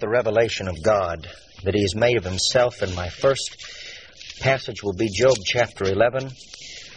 [0.00, 1.28] the revelation of God
[1.64, 3.56] that He has made of Himself, and my first
[4.40, 6.30] passage will be Job chapter 11.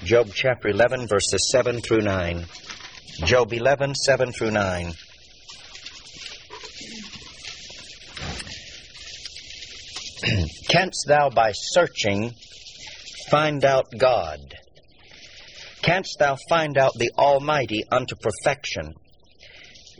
[0.03, 2.45] Job chapter 11, verses 7 through 9.
[3.25, 4.93] Job 11, 7 through 9.
[10.69, 12.33] Canst thou by searching
[13.29, 14.39] find out God?
[15.81, 18.93] Canst thou find out the Almighty unto perfection?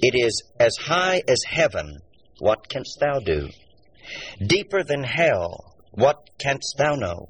[0.02, 2.00] It is as high as heaven.
[2.40, 3.50] What canst thou do?
[4.46, 5.76] Deeper than hell.
[5.92, 7.30] What canst thou know?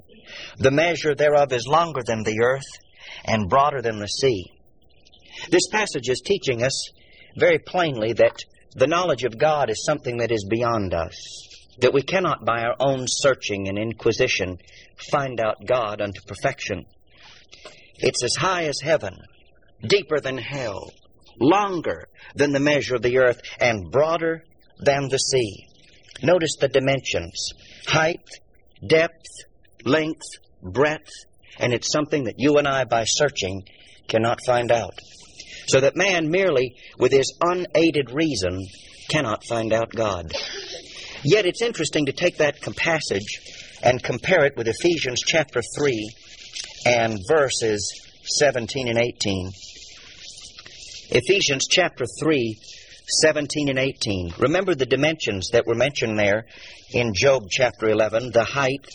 [0.58, 2.70] The measure thereof is longer than the earth
[3.24, 4.44] and broader than the sea.
[5.50, 6.90] This passage is teaching us
[7.36, 8.44] very plainly that
[8.74, 11.14] the knowledge of God is something that is beyond us,
[11.80, 14.58] that we cannot by our own searching and inquisition
[15.10, 16.84] find out God unto perfection.
[17.96, 19.16] It's as high as heaven,
[19.82, 20.92] deeper than hell,
[21.40, 24.44] longer than the measure of the earth, and broader
[24.82, 25.66] than the sea.
[26.22, 27.52] Notice the dimensions
[27.86, 28.28] height,
[28.86, 29.26] depth,
[29.84, 30.26] length,
[30.62, 31.10] breadth,
[31.58, 33.64] and it's something that you and I, by searching,
[34.08, 34.98] cannot find out.
[35.68, 38.66] So that man, merely with his unaided reason,
[39.08, 40.32] cannot find out God.
[41.22, 43.40] Yet it's interesting to take that passage
[43.82, 46.10] and compare it with Ephesians chapter 3
[46.86, 47.92] and verses
[48.38, 49.50] 17 and 18.
[51.12, 52.58] Ephesians chapter 3,
[53.10, 54.34] 17 and 18.
[54.38, 56.46] Remember the dimensions that were mentioned there
[56.92, 58.86] in Job chapter 11 the height,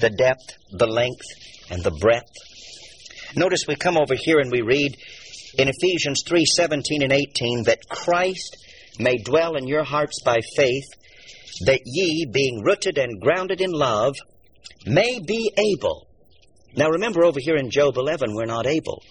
[0.00, 1.26] the depth, the length,
[1.70, 2.32] and the breadth.
[3.36, 4.96] Notice we come over here and we read
[5.58, 8.56] in Ephesians 3 17 and 18 that Christ
[8.98, 10.86] may dwell in your hearts by faith,
[11.66, 14.14] that ye, being rooted and grounded in love,
[14.86, 16.06] may be able.
[16.76, 19.02] Now remember over here in Job 11, we're not able.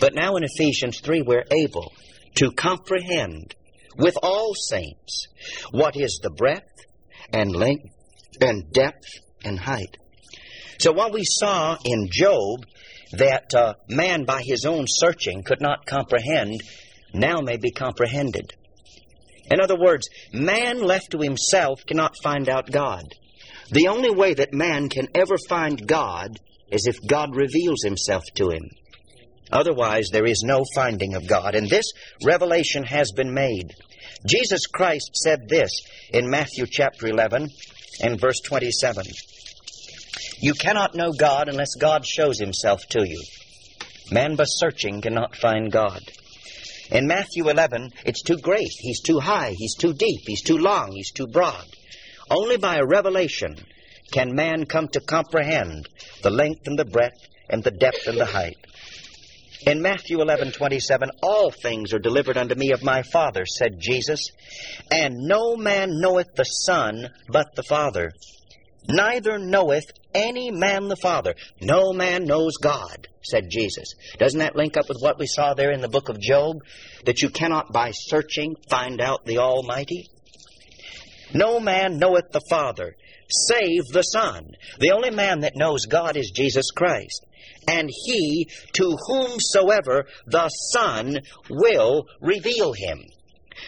[0.00, 1.92] But now in Ephesians 3, we're able
[2.36, 3.54] to comprehend
[3.98, 5.26] with all saints
[5.70, 6.84] what is the breadth
[7.32, 7.92] and length
[8.40, 9.96] and depth and height.
[10.78, 12.64] So what we saw in Job
[13.12, 16.62] that uh, man by his own searching could not comprehend,
[17.14, 18.52] now may be comprehended.
[19.50, 23.04] In other words, man left to himself cannot find out God.
[23.70, 26.38] The only way that man can ever find God
[26.70, 28.68] is if God reveals himself to him.
[29.52, 31.54] Otherwise, there is no finding of God.
[31.54, 31.86] And this
[32.24, 33.72] revelation has been made.
[34.26, 35.70] Jesus Christ said this
[36.10, 37.48] in Matthew chapter 11
[38.02, 39.04] and verse 27.
[40.40, 43.22] You cannot know God unless God shows himself to you.
[44.10, 46.02] Man by searching cannot find God.
[46.90, 48.70] In Matthew 11, it's too great.
[48.78, 49.54] He's too high.
[49.56, 50.22] He's too deep.
[50.26, 50.92] He's too long.
[50.92, 51.64] He's too broad.
[52.28, 53.56] Only by a revelation
[54.12, 55.88] can man come to comprehend
[56.22, 58.56] the length and the breadth and the depth and the height.
[59.64, 64.20] In Matthew 11:27, all things are delivered unto me of my Father, said Jesus,
[64.90, 68.12] and no man knoweth the Son but the Father.
[68.88, 71.34] Neither knoweth any man the Father.
[71.60, 73.94] No man knows God, said Jesus.
[74.18, 76.58] Doesn't that link up with what we saw there in the book of Job?
[77.04, 80.08] That you cannot by searching find out the Almighty?
[81.32, 82.94] No man knoweth the Father,
[83.28, 84.50] save the Son.
[84.78, 87.26] The only man that knows God is Jesus Christ
[87.66, 91.18] and he to whomsoever the Son
[91.50, 93.02] will reveal him.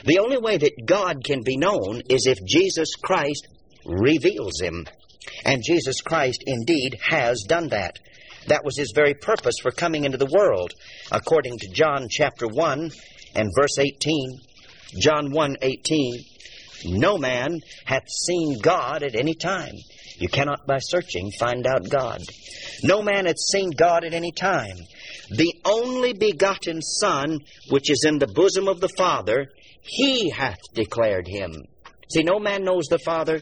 [0.04, 3.48] The only way that God can be known is if Jesus Christ
[3.84, 4.86] reveals him.
[5.44, 7.98] And Jesus Christ indeed has done that.
[8.46, 10.72] That was his very purpose for coming into the world,
[11.12, 12.90] according to John chapter 1
[13.34, 14.40] and verse 18.
[15.00, 16.24] John 1 18.
[16.86, 19.74] No man hath seen God at any time.
[20.18, 22.20] You cannot by searching find out God.
[22.82, 24.76] No man hath seen God at any time.
[25.30, 27.40] The only begotten Son,
[27.70, 29.48] which is in the bosom of the Father,
[29.80, 31.52] he hath declared him.
[32.10, 33.40] See, no man knows the Father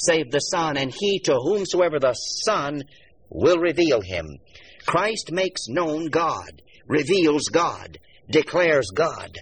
[0.00, 2.82] save the Son, and he to whomsoever the Son
[3.28, 4.38] will reveal him.
[4.86, 7.98] Christ makes known God, reveals God,
[8.30, 9.36] declares God.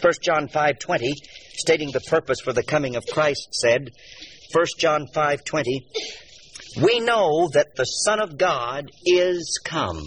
[0.00, 1.12] 1 John 5:20,
[1.54, 3.90] stating the purpose for the coming of Christ, said,
[4.52, 5.86] 1 John 5:20,
[6.82, 10.04] we know that the Son of God is come.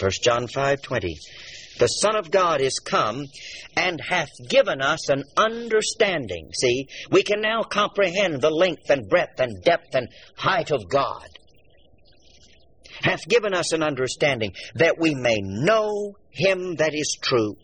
[0.00, 1.14] 1 John 5:20.
[1.78, 3.26] The Son of God is come
[3.76, 6.50] and hath given us an understanding.
[6.60, 11.28] See, we can now comprehend the length and breadth and depth and height of God.
[13.02, 17.56] Hath given us an understanding that we may know him that is true.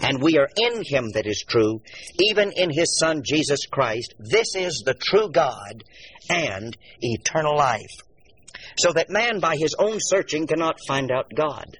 [0.00, 1.80] And we are in him that is true,
[2.20, 4.14] even in his Son Jesus Christ.
[4.18, 5.84] This is the true God
[6.30, 8.02] and eternal life.
[8.78, 11.76] So that man by his own searching cannot find out God.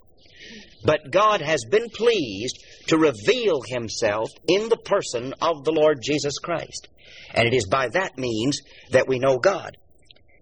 [0.85, 6.39] But God has been pleased to reveal himself in the person of the Lord Jesus
[6.39, 6.89] Christ.
[7.35, 8.61] And it is by that means
[8.91, 9.77] that we know God.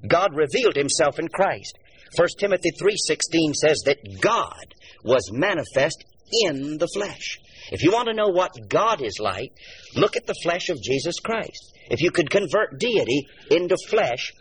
[0.06, 1.78] God revealed himself in Christ.
[2.16, 6.04] 1 Timothy 3:16 says that God was manifest
[6.44, 7.38] in the flesh.
[7.70, 9.52] If you want to know what God is like,
[9.94, 11.72] look at the flesh of Jesus Christ.
[11.90, 14.32] If you could convert deity into flesh,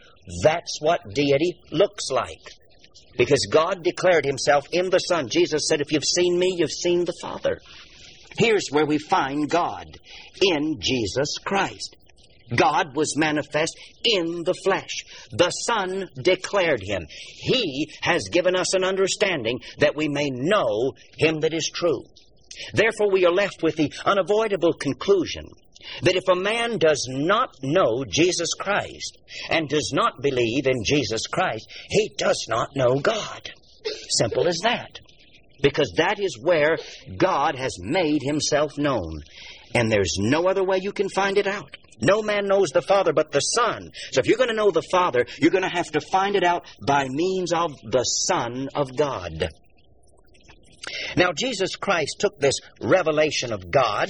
[0.43, 2.41] that's what deity looks like.
[3.17, 5.29] Because God declared himself in the Son.
[5.29, 7.59] Jesus said, If you've seen me, you've seen the Father.
[8.37, 9.87] Here's where we find God
[10.41, 11.95] in Jesus Christ.
[12.53, 15.03] God was manifest in the flesh.
[15.31, 17.07] The Son declared him.
[17.09, 22.03] He has given us an understanding that we may know him that is true.
[22.73, 25.45] Therefore, we are left with the unavoidable conclusion
[26.01, 29.17] that if a man does not know Jesus Christ
[29.49, 33.51] and does not believe in Jesus Christ, he does not know God.
[34.09, 34.99] Simple as that.
[35.61, 36.77] Because that is where
[37.17, 39.21] God has made himself known.
[39.73, 41.77] And there's no other way you can find it out.
[42.01, 43.91] No man knows the Father but the Son.
[44.11, 46.43] So if you're going to know the Father, you're going to have to find it
[46.43, 49.49] out by means of the Son of God.
[51.15, 54.09] Now, Jesus Christ took this revelation of God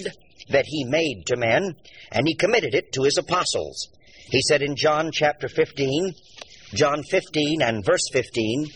[0.50, 1.76] that he made to men,
[2.12, 3.90] and he committed it to his apostles.
[4.30, 6.14] He said in John chapter 15,
[6.74, 8.68] John 15 and verse 15,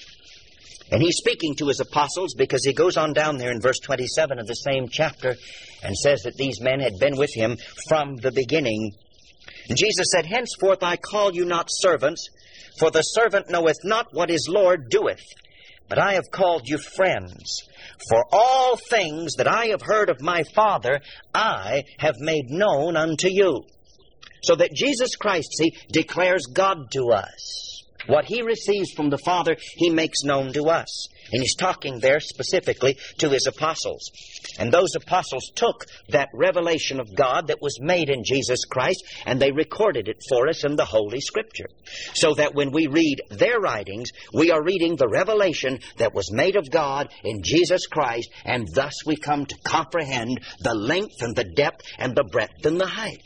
[0.91, 4.39] and he's speaking to his apostles because he goes on down there in verse 27
[4.39, 5.35] of the same chapter
[5.83, 7.57] and says that these men had been with him
[7.87, 8.93] from the beginning.
[9.75, 12.27] Jesus said, Henceforth I call you not servants,
[12.79, 15.23] for the servant knoweth not what his Lord doeth,
[15.89, 17.63] but I have called you friends.
[18.09, 21.01] For all things that I have heard of my Father,
[21.33, 23.63] I have made known unto you.
[24.43, 27.83] So that Jesus Christ, see, declares God to us.
[28.07, 31.07] What he receives from the Father, he makes known to us.
[31.31, 34.09] And he's talking there specifically to his apostles.
[34.57, 39.39] And those apostles took that revelation of God that was made in Jesus Christ and
[39.39, 41.67] they recorded it for us in the Holy Scripture.
[42.13, 46.55] So that when we read their writings, we are reading the revelation that was made
[46.55, 51.43] of God in Jesus Christ, and thus we come to comprehend the length and the
[51.43, 53.21] depth and the breadth and the height.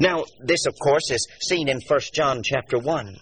[0.00, 3.16] Now, this, of course, is seen in 1 John chapter 1.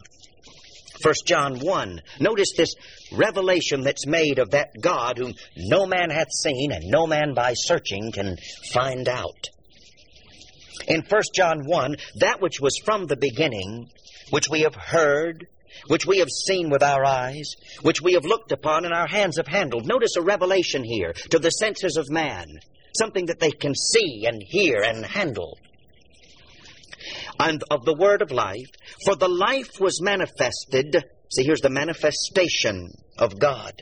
[1.05, 2.01] 1 John 1.
[2.21, 2.75] Notice this
[3.13, 7.53] revelation that's made of that God whom no man hath seen and no man by
[7.55, 8.39] searching can
[8.73, 9.51] find out.
[10.89, 13.91] In 1 John 1, that which was from the beginning,
[14.31, 15.47] which we have heard,
[15.89, 17.53] which we have seen with our eyes,
[17.83, 19.87] which we have looked upon and our hands have handled.
[19.87, 22.47] Notice a revelation here to the senses of man,
[22.97, 25.59] something that they can see and hear and handle
[27.39, 28.71] and of the word of life.
[29.05, 30.97] For the life was manifested.
[31.31, 33.73] See, here's the manifestation of God.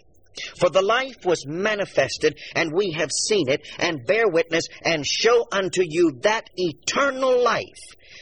[0.59, 5.47] For the life was manifested, and we have seen it, and bear witness, and show
[5.53, 7.79] unto you that eternal life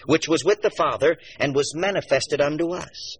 [0.06, 3.16] which was with the Father, and was manifested unto us.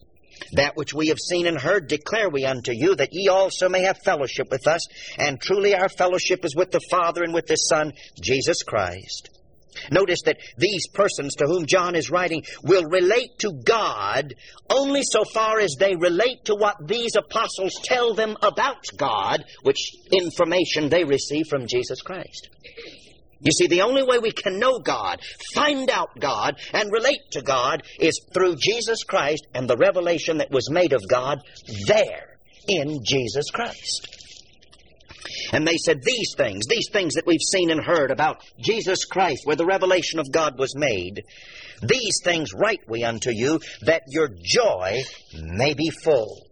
[0.52, 3.82] That which we have seen and heard declare we unto you, that ye also may
[3.82, 4.86] have fellowship with us.
[5.18, 9.29] And truly our fellowship is with the Father and with His Son, Jesus Christ.
[9.90, 14.34] Notice that these persons to whom John is writing will relate to God
[14.68, 19.92] only so far as they relate to what these apostles tell them about God, which
[20.12, 22.48] information they receive from Jesus Christ.
[23.42, 25.20] You see, the only way we can know God,
[25.54, 30.50] find out God, and relate to God is through Jesus Christ and the revelation that
[30.50, 31.40] was made of God
[31.86, 32.36] there
[32.68, 34.06] in Jesus Christ.
[35.52, 39.42] And they said, These things, these things that we've seen and heard about Jesus Christ,
[39.44, 41.24] where the revelation of God was made,
[41.82, 44.98] these things write we unto you, that your joy
[45.34, 46.46] may be full.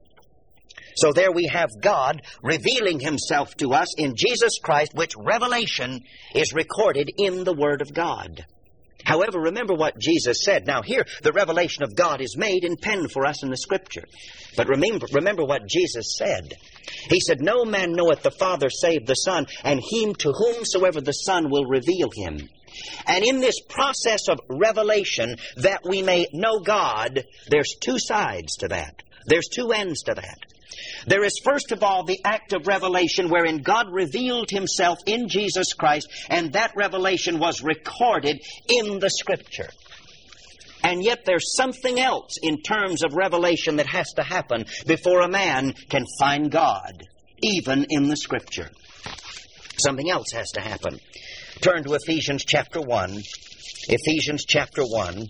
[0.97, 6.03] So there we have God revealing himself to us in Jesus Christ, which revelation
[6.35, 8.45] is recorded in the Word of God.
[9.09, 10.67] However, remember what Jesus said.
[10.67, 14.05] Now, here, the revelation of God is made and penned for us in the Scripture.
[14.55, 16.53] But remember, remember what Jesus said.
[17.09, 21.13] He said, No man knoweth the Father save the Son, and him to whomsoever the
[21.13, 22.51] Son will reveal him.
[23.07, 28.69] And in this process of revelation, that we may know God, there's two sides to
[28.69, 29.03] that.
[29.25, 30.39] There's two ends to that.
[31.07, 35.73] There is, first of all, the act of revelation wherein God revealed himself in Jesus
[35.73, 39.69] Christ, and that revelation was recorded in the Scripture.
[40.83, 45.29] And yet there's something else in terms of revelation that has to happen before a
[45.29, 47.03] man can find God,
[47.43, 48.71] even in the Scripture.
[49.79, 50.99] Something else has to happen.
[51.61, 53.23] Turn to Ephesians chapter 1.
[53.91, 55.29] Ephesians chapter 1,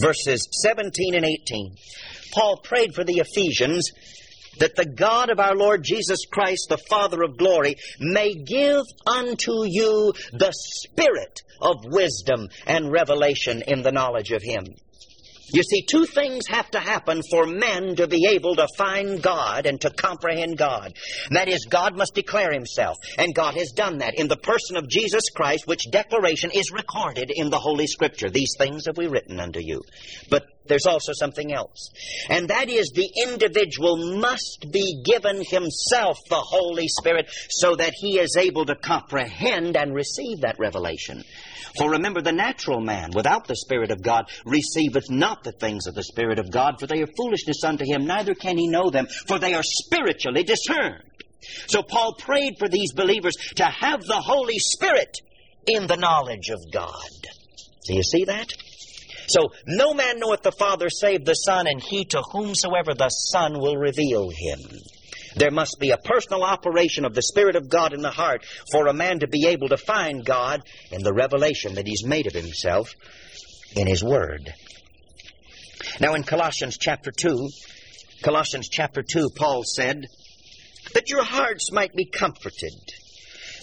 [0.00, 1.74] verses 17 and 18.
[2.36, 3.90] Paul prayed for the Ephesians
[4.58, 9.64] that the God of our Lord Jesus Christ, the Father of glory, may give unto
[9.64, 14.66] you the spirit of wisdom and revelation in the knowledge of Him.
[15.52, 19.66] You see, two things have to happen for men to be able to find God
[19.66, 20.92] and to comprehend God.
[21.28, 22.96] And that is, God must declare Himself.
[23.16, 27.30] And God has done that in the person of Jesus Christ, which declaration is recorded
[27.32, 28.28] in the Holy Scripture.
[28.28, 29.82] These things have we written unto you.
[30.28, 31.90] But there's also something else.
[32.28, 38.18] And that is, the individual must be given himself the Holy Spirit so that he
[38.18, 41.22] is able to comprehend and receive that revelation.
[41.78, 45.94] For remember, the natural man, without the Spirit of God, receiveth not the things of
[45.94, 49.06] the Spirit of God, for they are foolishness unto him, neither can he know them,
[49.26, 51.02] for they are spiritually discerned.
[51.68, 55.16] So Paul prayed for these believers to have the Holy Spirit
[55.66, 56.92] in the knowledge of God.
[57.86, 58.48] Do you see that?
[59.28, 63.58] So, no man knoweth the Father save the Son, and he to whomsoever the Son
[63.58, 64.60] will reveal him.
[65.36, 68.86] There must be a personal operation of the Spirit of God in the heart for
[68.86, 72.32] a man to be able to find God in the revelation that he's made of
[72.32, 72.94] himself
[73.74, 74.54] in his Word.
[76.00, 77.48] Now, in Colossians chapter 2,
[78.22, 80.06] Colossians chapter 2, Paul said,
[80.94, 82.72] That your hearts might be comforted,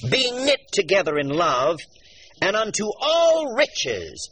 [0.10, 1.80] being knit together in love,
[2.42, 4.30] and unto all riches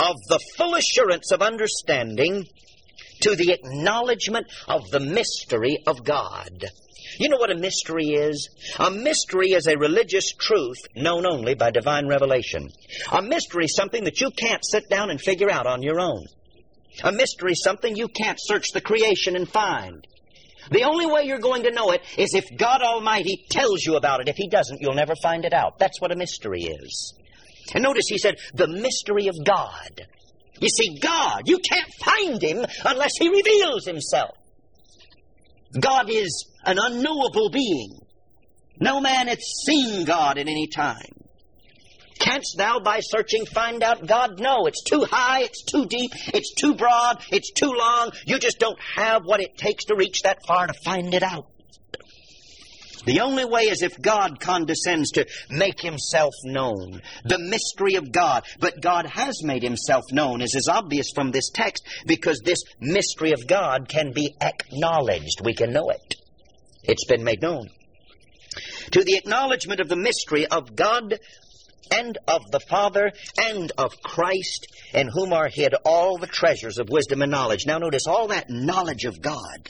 [0.00, 2.46] of the full assurance of understanding
[3.20, 6.66] to the acknowledgement of the mystery of God.
[7.18, 8.48] You know what a mystery is?
[8.78, 12.68] A mystery is a religious truth known only by divine revelation.
[13.12, 16.24] A mystery is something that you can't sit down and figure out on your own.
[17.02, 20.06] A mystery is something you can't search the creation and find.
[20.70, 24.20] The only way you're going to know it is if God Almighty tells you about
[24.20, 24.28] it.
[24.28, 25.78] If He doesn't, you'll never find it out.
[25.78, 27.14] That's what a mystery is.
[27.72, 30.06] And notice he said, the mystery of God.
[30.60, 34.36] You see, God, you can't find him unless he reveals himself.
[35.80, 37.98] God is an unknowable being.
[38.80, 41.10] No man hath seen God at any time.
[42.20, 44.38] Canst thou by searching find out God?
[44.38, 48.12] No, it's too high, it's too deep, it's too broad, it's too long.
[48.26, 51.46] You just don't have what it takes to reach that far to find it out.
[53.06, 57.02] The only way is if God condescends to make himself known.
[57.24, 58.44] The mystery of God.
[58.60, 63.32] But God has made himself known, as is obvious from this text, because this mystery
[63.32, 65.40] of God can be acknowledged.
[65.44, 66.14] We can know it.
[66.82, 67.68] It's been made known.
[68.92, 71.18] To the acknowledgement of the mystery of God
[71.90, 76.88] and of the Father and of Christ, in whom are hid all the treasures of
[76.88, 77.66] wisdom and knowledge.
[77.66, 79.68] Now notice all that knowledge of God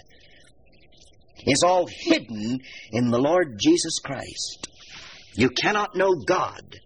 [1.46, 2.60] is all hidden
[2.92, 4.68] in the Lord Jesus Christ.
[5.36, 6.76] You cannot know God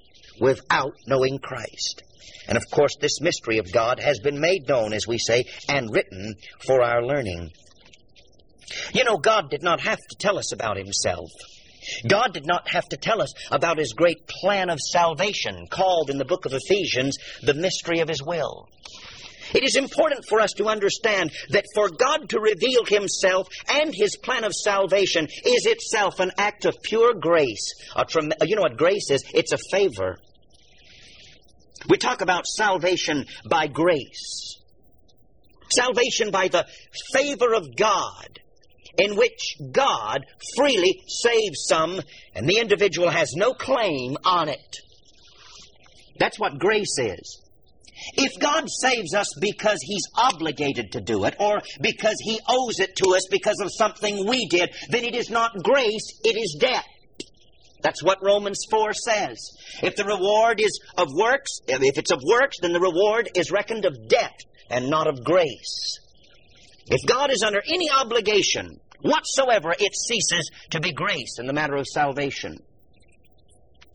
[0.41, 2.03] without knowing Christ.
[2.49, 5.93] And of course, this mystery of God has been made known, as we say, and
[5.93, 6.35] written
[6.67, 7.51] for our learning.
[8.95, 11.31] You know, God did not have to tell us about Himself.
[12.07, 16.19] God did not have to tell us about His great plan of salvation, called in
[16.19, 18.69] the book of Ephesians the mystery of His will.
[19.55, 24.17] It is important for us to understand that for God to reveal Himself and His
[24.17, 27.73] plan of salvation is itself an act of pure grace.
[28.09, 29.25] Trem- uh, you know what grace is?
[29.35, 30.19] It's a favor.
[31.89, 34.57] We talk about salvation by grace.
[35.71, 36.67] Salvation by the
[37.13, 38.41] favor of God,
[38.97, 40.25] in which God
[40.57, 42.01] freely saves some,
[42.35, 44.77] and the individual has no claim on it.
[46.19, 47.48] That's what grace is.
[48.15, 52.97] If God saves us because He's obligated to do it, or because He owes it
[52.97, 56.85] to us because of something we did, then it is not grace, it is debt.
[57.83, 59.39] That's what Romans 4 says.
[59.83, 63.85] If the reward is of works, if it's of works, then the reward is reckoned
[63.85, 64.41] of debt
[64.71, 65.99] and not of grace.
[66.87, 71.77] If God is under any obligation whatsoever, it ceases to be grace in the matter
[71.77, 72.59] of salvation.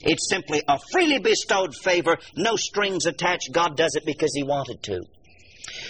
[0.03, 3.51] It's simply a freely bestowed favor, no strings attached.
[3.51, 5.03] God does it because He wanted to.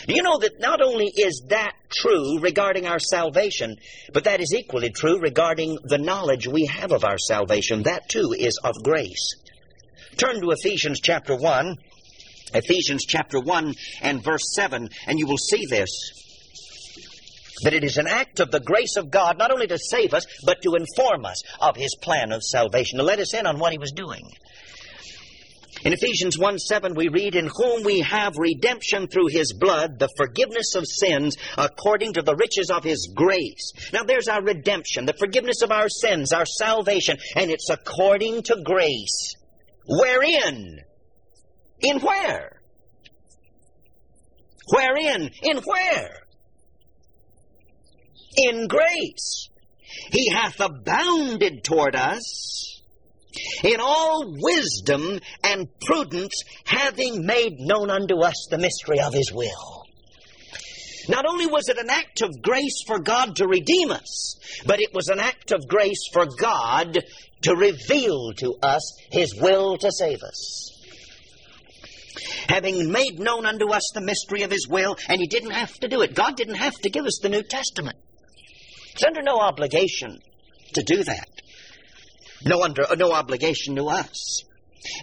[0.07, 3.75] You know that not only is that true regarding our salvation,
[4.13, 7.83] but that is equally true regarding the knowledge we have of our salvation?
[7.83, 9.35] That too is of grace.
[10.17, 11.75] Turn to Ephesians chapter 1,
[12.53, 15.89] Ephesians chapter 1 and verse 7, and you will see this
[17.63, 20.25] that it is an act of the grace of God not only to save us,
[20.45, 23.71] but to inform us of his plan of salvation, to let us in on what
[23.71, 24.29] he was doing.
[25.85, 30.09] In Ephesians 1 7, we read, In whom we have redemption through his blood, the
[30.15, 33.73] forgiveness of sins, according to the riches of his grace.
[33.91, 38.61] Now, there's our redemption, the forgiveness of our sins, our salvation, and it's according to
[38.63, 39.35] grace.
[39.85, 40.79] Wherein?
[41.81, 42.61] In where?
[44.69, 45.31] Wherein?
[45.41, 46.22] In where?
[48.37, 49.49] In grace.
[50.11, 52.81] He hath abounded toward us
[53.63, 59.83] in all wisdom and prudence, having made known unto us the mystery of his will.
[61.09, 64.35] Not only was it an act of grace for God to redeem us,
[64.65, 67.03] but it was an act of grace for God
[67.41, 70.69] to reveal to us his will to save us.
[72.47, 75.87] Having made known unto us the mystery of his will, and he didn't have to
[75.87, 76.13] do it.
[76.13, 77.97] God didn't have to give us the New Testament.
[78.95, 80.19] He's under no obligation
[80.73, 81.27] to do that.
[82.45, 84.43] No under no obligation to us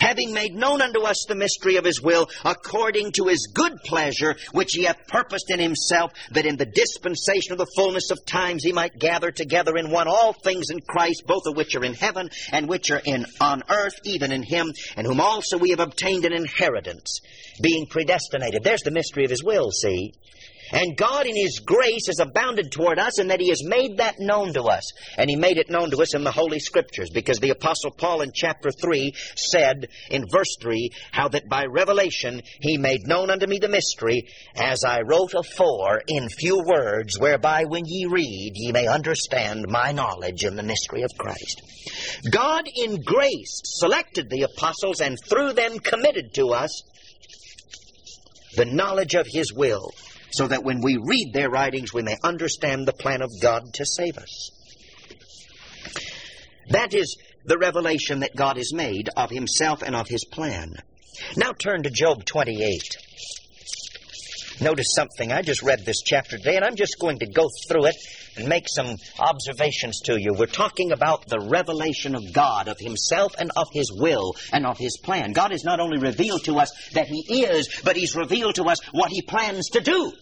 [0.00, 4.36] having made known unto us the mystery of his will, according to his good pleasure,
[4.52, 8.62] which he hath purposed in himself, that in the dispensation of the fullness of times
[8.62, 11.94] he might gather together in one all things in Christ, both of which are in
[11.94, 15.80] heaven and which are in on earth, even in him, and whom also we have
[15.80, 17.20] obtained an inheritance,
[17.62, 18.62] being predestinated.
[18.62, 20.12] There's the mystery of his will, see?
[20.72, 24.20] And God, in His grace, has abounded toward us, and that He has made that
[24.20, 24.92] known to us.
[25.16, 28.22] And He made it known to us in the Holy Scriptures, because the Apostle Paul
[28.22, 33.46] in chapter 3 said in verse 3 how that by revelation He made known unto
[33.46, 38.72] me the mystery, as I wrote afore in few words, whereby when ye read, ye
[38.72, 41.62] may understand my knowledge in the mystery of Christ.
[42.30, 46.82] God, in grace, selected the apostles and through them committed to us
[48.56, 49.92] the knowledge of His will
[50.32, 53.84] so that when we read their writings, we may understand the plan of God to
[53.84, 54.50] save us.
[56.70, 60.74] That is the revelation that God has made of himself and of his plan.
[61.36, 62.96] Now turn to Job 28.
[64.60, 65.32] Notice something.
[65.32, 67.96] I just read this chapter today, and I'm just going to go through it
[68.36, 70.34] and make some observations to you.
[70.34, 74.78] We're talking about the revelation of God, of Himself and of His will and of
[74.78, 75.32] His plan.
[75.32, 78.78] God has not only revealed to us that He is, but He's revealed to us
[78.92, 80.12] what He plans to do.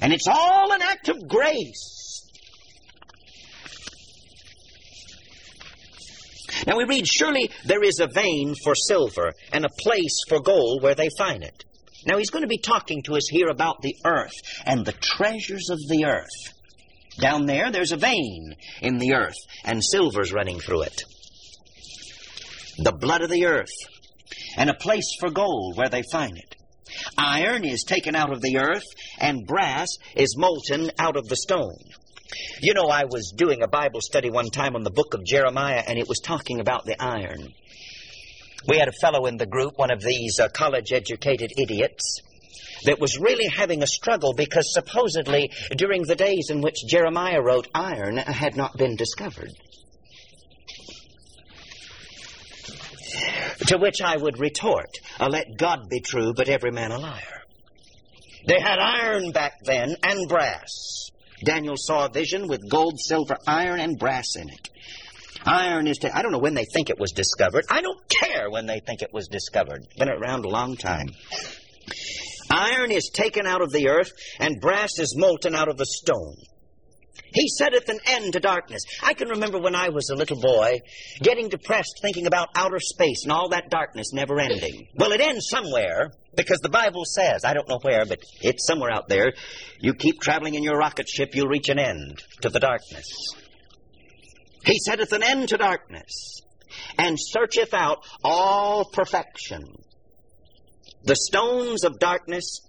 [0.00, 1.92] And it's all an act of grace.
[6.66, 10.82] Now we read, Surely there is a vein for silver and a place for gold
[10.82, 11.64] where they find it.
[12.06, 14.34] Now he's going to be talking to us here about the earth
[14.64, 16.54] and the treasures of the earth.
[17.20, 21.02] Down there, there's a vein in the earth, and silver's running through it.
[22.78, 23.72] The blood of the earth,
[24.56, 26.54] and a place for gold where they find it.
[27.16, 28.84] Iron is taken out of the earth,
[29.18, 31.78] and brass is molten out of the stone.
[32.60, 35.82] You know, I was doing a Bible study one time on the book of Jeremiah,
[35.86, 37.48] and it was talking about the iron.
[38.68, 42.20] We had a fellow in the group, one of these uh, college educated idiots,
[42.84, 47.68] that was really having a struggle because supposedly during the days in which Jeremiah wrote,
[47.74, 49.52] iron had not been discovered.
[53.68, 57.42] To which I would retort, uh, let God be true, but every man a liar.
[58.46, 61.10] They had iron back then and brass.
[61.44, 64.68] Daniel saw a vision with gold, silver, iron, and brass in it.
[65.44, 67.64] Iron is, I don't know when they think it was discovered.
[67.70, 69.86] I don't care when they think it was discovered.
[69.98, 71.06] Been around a long time.
[72.50, 76.36] Iron is taken out of the earth, and brass is molten out of the stone.
[77.32, 78.82] He setteth an end to darkness.
[79.02, 80.80] I can remember when I was a little boy
[81.20, 84.88] getting depressed thinking about outer space and all that darkness never ending.
[84.94, 88.90] Well, it ends somewhere because the Bible says, I don't know where, but it's somewhere
[88.90, 89.32] out there.
[89.80, 93.34] You keep traveling in your rocket ship, you'll reach an end to the darkness.
[94.64, 96.40] He setteth an end to darkness
[96.98, 99.62] and searcheth out all perfection.
[101.06, 102.60] The stones of darkness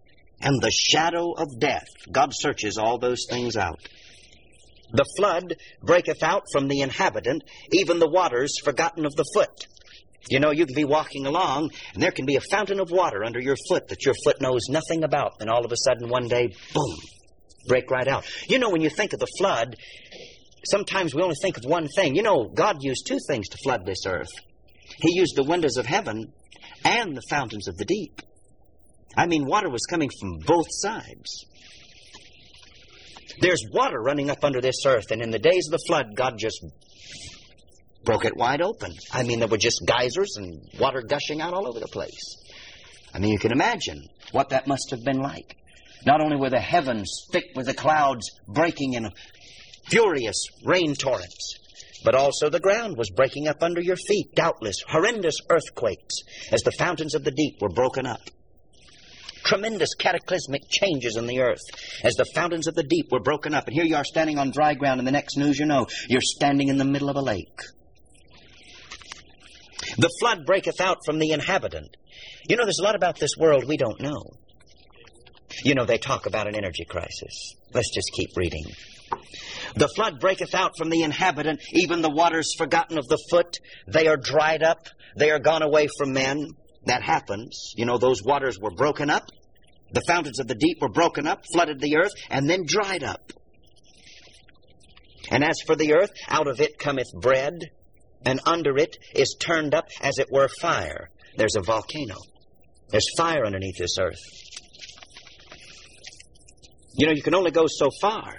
[0.42, 1.88] and the shadow of death.
[2.12, 3.80] God searches all those things out.
[4.92, 9.68] The flood breaketh out from the inhabitant, even the waters forgotten of the foot.
[10.30, 13.24] You know, you can be walking along, and there can be a fountain of water
[13.24, 16.28] under your foot that your foot knows nothing about, and all of a sudden one
[16.28, 16.96] day, boom,
[17.68, 18.26] break right out.
[18.48, 19.76] You know, when you think of the flood,
[20.66, 22.16] sometimes we only think of one thing.
[22.16, 24.32] You know, God used two things to flood this earth
[25.02, 26.34] He used the windows of heaven
[26.84, 28.22] and the fountains of the deep.
[29.16, 31.46] I mean, water was coming from both sides.
[33.40, 36.38] There's water running up under this earth, and in the days of the flood, God
[36.38, 36.64] just
[38.04, 38.94] broke it wide open.
[39.12, 42.38] I mean, there were just geysers and water gushing out all over the place.
[43.14, 45.56] I mean, you can imagine what that must have been like.
[46.06, 49.10] Not only were the heavens thick with the clouds breaking in
[49.90, 51.58] furious rain torrents,
[52.08, 56.16] but also the ground was breaking up under your feet, doubtless horrendous earthquakes
[56.54, 58.22] as the fountains of the deep were broken up
[59.44, 61.60] tremendous cataclysmic changes in the earth
[62.06, 63.68] as the fountains of the deep were broken up.
[63.68, 66.22] And here you are standing on dry ground, and the next news you know, you're
[66.22, 67.60] standing in the middle of a lake.
[69.98, 71.96] The flood breaketh out from the inhabitant.
[72.48, 74.24] You know, there's a lot about this world we don't know.
[75.64, 77.56] You know, they talk about an energy crisis.
[77.74, 78.66] Let's just keep reading.
[79.78, 83.58] The flood breaketh out from the inhabitant, even the waters forgotten of the foot.
[83.88, 86.50] They are dried up, they are gone away from men.
[86.86, 87.74] That happens.
[87.76, 89.30] You know, those waters were broken up.
[89.92, 93.32] The fountains of the deep were broken up, flooded the earth, and then dried up.
[95.30, 97.60] And as for the earth, out of it cometh bread,
[98.26, 101.10] and under it is turned up, as it were, fire.
[101.36, 102.16] There's a volcano.
[102.90, 104.22] There's fire underneath this earth.
[106.96, 108.38] You know, you can only go so far.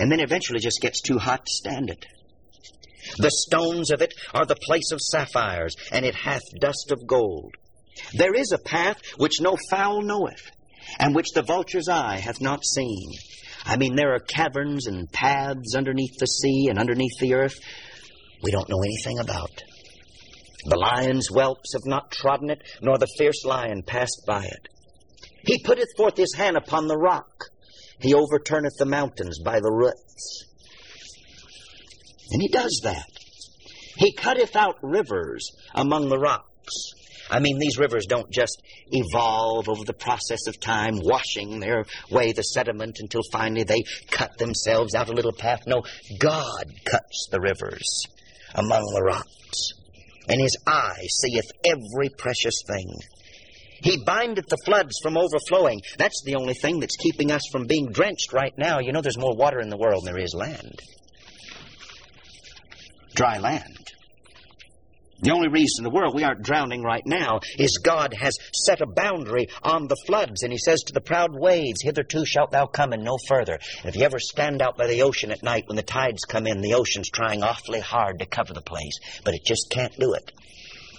[0.00, 2.04] And then eventually just gets too hot to stand it.
[3.18, 7.54] The stones of it are the place of sapphires, and it hath dust of gold.
[8.14, 10.50] There is a path which no fowl knoweth,
[10.98, 13.10] and which the vulture's eye hath not seen.
[13.64, 17.58] I mean, there are caverns and paths underneath the sea and underneath the earth
[18.42, 19.62] we don't know anything about.
[20.64, 24.68] The lion's whelps have not trodden it, nor the fierce lion passed by it.
[25.44, 27.46] He putteth forth his hand upon the rock.
[28.00, 30.46] He overturneth the mountains by the roots.
[32.30, 33.08] And he does that.
[33.96, 36.46] He cutteth out rivers among the rocks.
[37.30, 38.60] I mean, these rivers don't just
[38.90, 44.36] evolve over the process of time, washing their way the sediment until finally they cut
[44.38, 45.60] themselves out a little path.
[45.66, 45.82] No,
[46.18, 48.04] God cuts the rivers
[48.54, 49.72] among the rocks,
[50.28, 52.88] and his eye seeth every precious thing.
[53.82, 55.80] He bindeth the floods from overflowing.
[55.98, 58.78] That's the only thing that's keeping us from being drenched right now.
[58.78, 60.80] You know, there's more water in the world than there is land.
[63.14, 63.90] Dry land.
[65.22, 68.80] The only reason in the world we aren't drowning right now is God has set
[68.80, 72.66] a boundary on the floods, and He says to the proud waves, Hitherto shalt thou
[72.66, 73.58] come and no further.
[73.82, 76.46] And if you ever stand out by the ocean at night when the tides come
[76.46, 80.14] in, the ocean's trying awfully hard to cover the place, but it just can't do
[80.14, 80.32] it.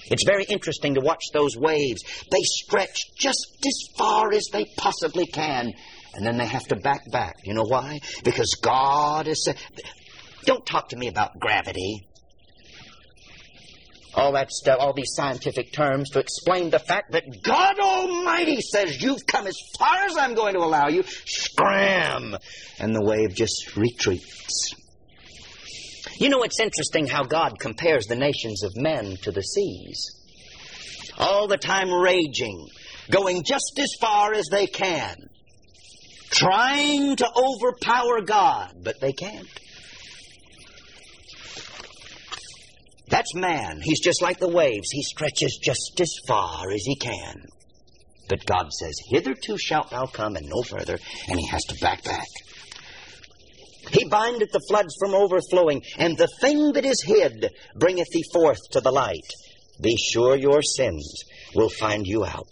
[0.10, 2.02] It's very interesting to watch those waves.
[2.30, 5.74] They stretch just as far as they possibly can,
[6.14, 7.36] and then they have to back back.
[7.44, 8.00] You know why?
[8.24, 9.48] Because God is.
[10.46, 12.08] Don't talk to me about gravity.
[14.14, 19.02] All that stuff, all these scientific terms to explain the fact that God Almighty says
[19.02, 21.04] you've come as far as I'm going to allow you.
[21.04, 22.36] Scram!
[22.78, 24.76] And the wave just retreats.
[26.22, 29.98] You know, it's interesting how God compares the nations of men to the seas.
[31.18, 32.68] All the time raging,
[33.10, 35.16] going just as far as they can,
[36.30, 39.48] trying to overpower God, but they can't.
[43.08, 43.82] That's man.
[43.82, 44.92] He's just like the waves.
[44.92, 47.48] He stretches just as far as he can.
[48.30, 52.04] But God says, Hitherto shalt thou come and no further, and he has to back
[52.04, 52.28] back.
[53.92, 58.60] He bindeth the floods from overflowing, and the thing that is hid bringeth thee forth
[58.72, 59.30] to the light.
[59.82, 61.24] Be sure your sins
[61.56, 62.48] will find you out.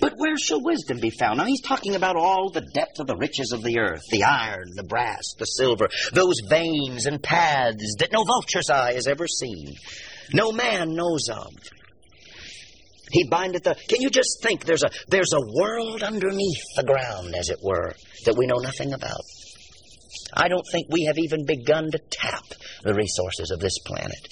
[0.00, 1.38] But where shall wisdom be found?
[1.38, 4.70] Now he's talking about all the depth of the riches of the earth, the iron,
[4.74, 9.74] the brass, the silver, those veins and paths that no vulture's eye has ever seen,
[10.32, 11.52] no man knows of.
[13.12, 13.74] He bindeth the.
[13.88, 14.64] Can you just think?
[14.64, 17.92] There's a there's a world underneath the ground, as it were,
[18.24, 19.20] that we know nothing about.
[20.34, 22.44] I don't think we have even begun to tap
[22.82, 24.28] the resources of this planet.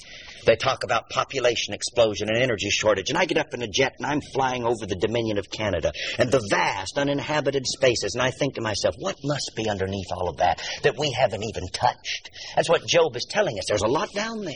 [0.47, 3.97] They talk about population explosion and energy shortage, and I get up in a jet
[3.99, 8.31] and I'm flying over the Dominion of Canada and the vast uninhabited spaces, and I
[8.31, 12.31] think to myself, what must be underneath all of that that we haven't even touched?
[12.57, 13.65] That's what Job is telling us.
[13.69, 14.55] There's a lot down there.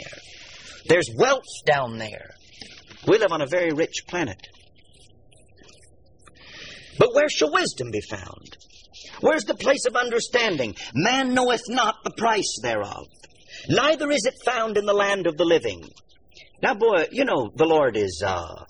[0.89, 2.31] There's wealth down there.
[3.07, 4.49] We live on a very rich planet.
[6.99, 8.57] But where shall wisdom be found?
[9.21, 10.75] Where's the place of understanding?
[10.95, 13.07] Man knoweth not the price thereof
[13.69, 15.89] neither is it found in the land of the living.
[16.63, 18.65] Now, boy, you know, the Lord is, uh,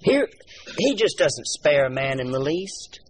[0.00, 0.28] here,
[0.78, 3.00] he just doesn't spare man in the least.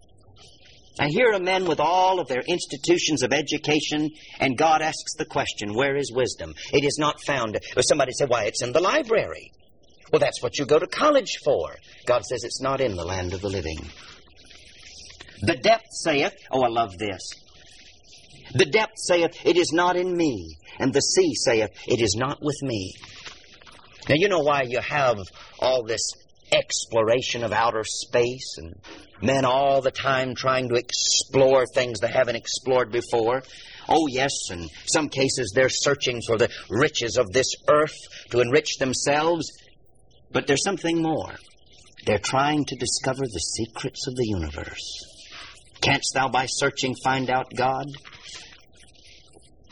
[0.98, 5.26] I hear of men with all of their institutions of education, and God asks the
[5.26, 6.54] question, Where is wisdom?
[6.72, 7.58] It is not found.
[7.76, 9.50] Or somebody said, Why, it's in the library.
[10.10, 11.74] Well, that's what you go to college for.
[12.06, 13.78] God says it's not in the land of the living.
[15.42, 17.30] The depth saith, Oh, I love this.
[18.54, 20.56] The depth saith, It is not in me.
[20.78, 22.94] And the sea saith, It is not with me.
[24.08, 25.18] Now, you know why you have
[25.58, 26.12] all this
[26.52, 28.74] exploration of outer space and
[29.20, 33.42] men all the time trying to explore things they haven't explored before.
[33.88, 37.96] Oh, yes, in some cases they're searching for the riches of this earth
[38.30, 39.50] to enrich themselves.
[40.30, 41.34] But there's something more.
[42.04, 45.15] They're trying to discover the secrets of the universe.
[45.80, 47.86] Canst thou by searching find out God?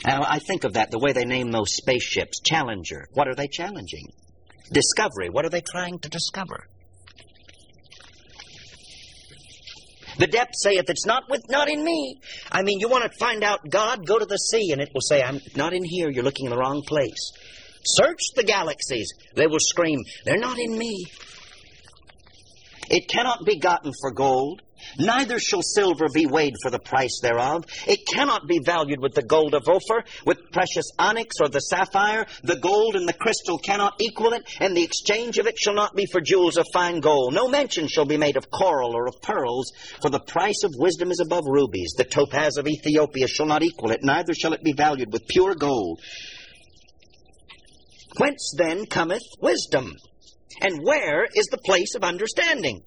[0.05, 2.41] Now, I think of that, the way they name those spaceships.
[2.41, 3.07] Challenger.
[3.15, 4.07] What are they challenging?
[4.71, 5.31] Discovery.
[5.31, 6.67] What are they trying to discover?
[10.19, 12.21] The depth saith, It's not with not in me.
[12.53, 14.07] I mean, you want to find out God?
[14.07, 16.11] Go to the sea, and it will say, I'm not in here.
[16.11, 17.33] You're looking in the wrong place.
[17.85, 19.13] Search the galaxies.
[19.35, 21.05] They will scream, They're not in me.
[22.91, 24.63] It cannot be gotten for gold.
[24.99, 27.65] Neither shall silver be weighed for the price thereof.
[27.87, 32.27] It cannot be valued with the gold of Ophir, with precious onyx or the sapphire.
[32.43, 35.95] The gold and the crystal cannot equal it, and the exchange of it shall not
[35.95, 37.35] be for jewels of fine gold.
[37.35, 41.11] No mention shall be made of coral or of pearls, for the price of wisdom
[41.11, 41.95] is above rubies.
[41.97, 45.55] The topaz of Ethiopia shall not equal it, neither shall it be valued with pure
[45.55, 46.01] gold.
[48.19, 49.93] Whence then cometh wisdom?
[50.61, 52.83] And where is the place of understanding?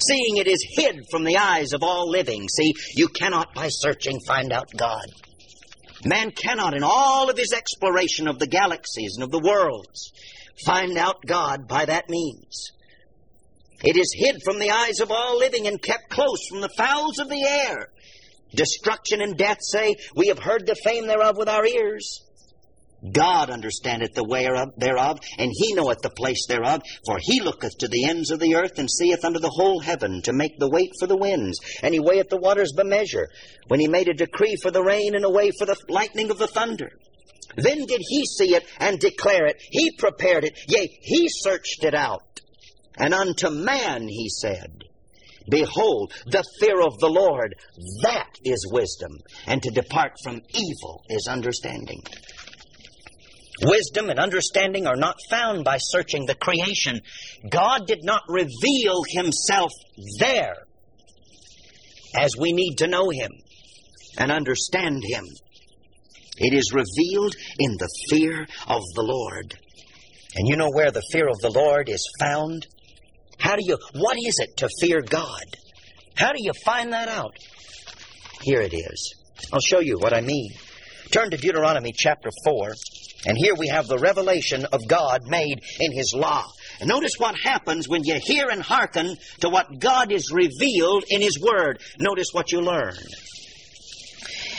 [0.00, 2.48] Seeing it is hid from the eyes of all living.
[2.48, 5.06] See, you cannot by searching find out God.
[6.04, 10.12] Man cannot, in all of his exploration of the galaxies and of the worlds,
[10.64, 12.72] find out God by that means.
[13.84, 17.18] It is hid from the eyes of all living and kept close from the fowls
[17.18, 17.88] of the air.
[18.54, 22.22] Destruction and death say, We have heard the fame thereof with our ears.
[23.10, 26.82] God understandeth the way thereof, and he knoweth the place thereof.
[27.04, 30.22] For he looketh to the ends of the earth, and seeth under the whole heaven,
[30.22, 31.58] to make the weight for the winds.
[31.82, 33.28] And he weigheth the waters by measure,
[33.68, 36.38] when he made a decree for the rain, and a way for the lightning of
[36.38, 36.90] the thunder.
[37.56, 39.56] Then did he see it, and declare it.
[39.70, 42.40] He prepared it, yea, he searched it out.
[42.96, 44.84] And unto man he said,
[45.48, 47.54] Behold, the fear of the Lord,
[48.02, 52.02] that is wisdom, and to depart from evil is understanding.
[53.64, 57.00] Wisdom and understanding are not found by searching the creation.
[57.48, 59.70] God did not reveal himself
[60.18, 60.54] there
[62.18, 63.30] as we need to know him
[64.18, 65.24] and understand him.
[66.38, 69.54] It is revealed in the fear of the Lord.
[70.34, 72.66] And you know where the fear of the Lord is found?
[73.38, 75.44] How do you, what is it to fear God?
[76.16, 77.34] How do you find that out?
[78.40, 79.14] Here it is.
[79.52, 80.50] I'll show you what I mean.
[81.10, 82.72] Turn to Deuteronomy chapter 4.
[83.26, 86.44] And here we have the revelation of God made in His law.
[86.80, 91.20] And notice what happens when you hear and hearken to what God is revealed in
[91.20, 91.80] His Word.
[92.00, 92.96] Notice what you learn.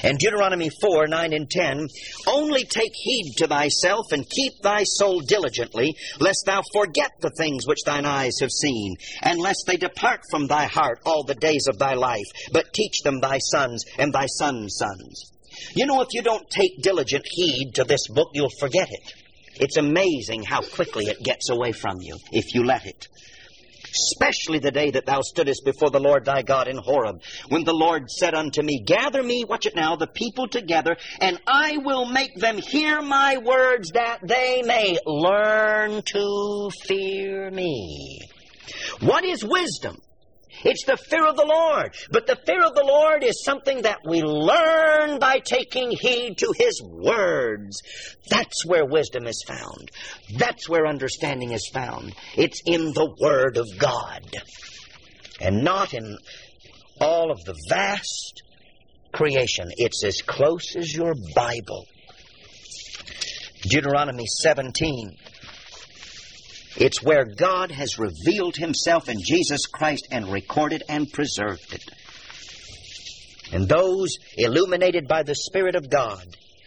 [0.04, 1.88] In Deuteronomy 4 9 and 10,
[2.28, 7.66] only take heed to thyself and keep thy soul diligently, lest thou forget the things
[7.66, 11.68] which thine eyes have seen, and lest they depart from thy heart all the days
[11.70, 15.33] of thy life, but teach them thy sons and thy sons' sons.
[15.76, 19.14] You know, if you don't take diligent heed to this book, you'll forget it.
[19.56, 23.08] It's amazing how quickly it gets away from you if you let it.
[23.94, 27.76] Especially the day that thou stoodest before the Lord thy God in Horeb, when the
[27.76, 32.06] Lord said unto me, Gather me, watch it now, the people together, and I will
[32.06, 38.20] make them hear my words that they may learn to fear me.
[39.02, 40.02] What is wisdom?
[40.64, 41.96] It's the fear of the Lord.
[42.12, 46.54] But the fear of the Lord is something that we learn by taking heed to
[46.58, 47.82] His words.
[48.30, 49.92] That's where wisdom is found.
[50.38, 52.16] That's where understanding is found.
[52.36, 54.24] It's in the Word of God.
[55.42, 56.18] And not in
[57.02, 58.44] all of the vast
[59.12, 59.70] creation.
[59.78, 61.86] It's as close as your Bible.
[63.64, 65.16] Deuteronomy 17.
[66.76, 71.84] It's where God has revealed himself in Jesus Christ and recorded and preserved it.
[73.52, 76.26] And those illuminated by the Spirit of God,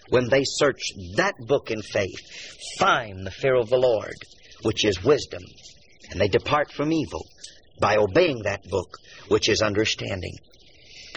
[0.09, 0.81] when they search
[1.17, 2.21] that book in faith,
[2.79, 4.15] find the fear of the Lord,
[4.63, 5.43] which is wisdom,
[6.11, 7.27] and they depart from evil
[7.81, 8.97] by obeying that book,
[9.29, 10.37] which is understanding.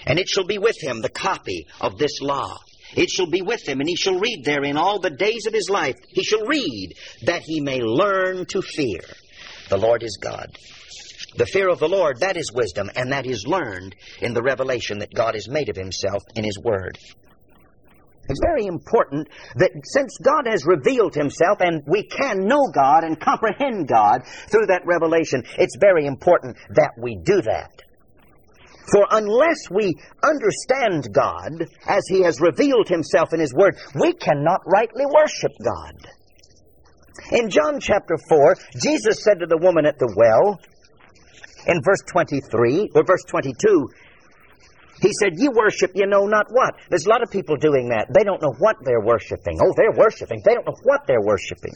[0.07, 2.57] And it shall be with him the copy of this law
[2.95, 5.69] it shall be with him, and he shall read therein all the days of his
[5.69, 5.95] life.
[6.09, 9.01] He shall read, that he may learn to fear.
[9.69, 10.57] The Lord is God.
[11.35, 14.99] The fear of the Lord, that is wisdom, and that is learned in the revelation
[14.99, 16.97] that God has made of himself in his word.
[18.29, 23.19] It's very important that since God has revealed himself and we can know God and
[23.19, 27.81] comprehend God through that revelation, it's very important that we do that.
[28.91, 34.61] For unless we understand God as He has revealed Himself in His Word, we cannot
[34.65, 36.07] rightly worship God.
[37.31, 40.59] In John chapter 4, Jesus said to the woman at the well,
[41.67, 43.89] in verse 23, or verse 22,
[45.01, 46.75] he said, You worship, you know not what.
[46.89, 48.07] There's a lot of people doing that.
[48.13, 49.59] They don't know what they're worshiping.
[49.61, 50.41] Oh, they're worshiping.
[50.43, 51.73] They don't know what they're worshiping.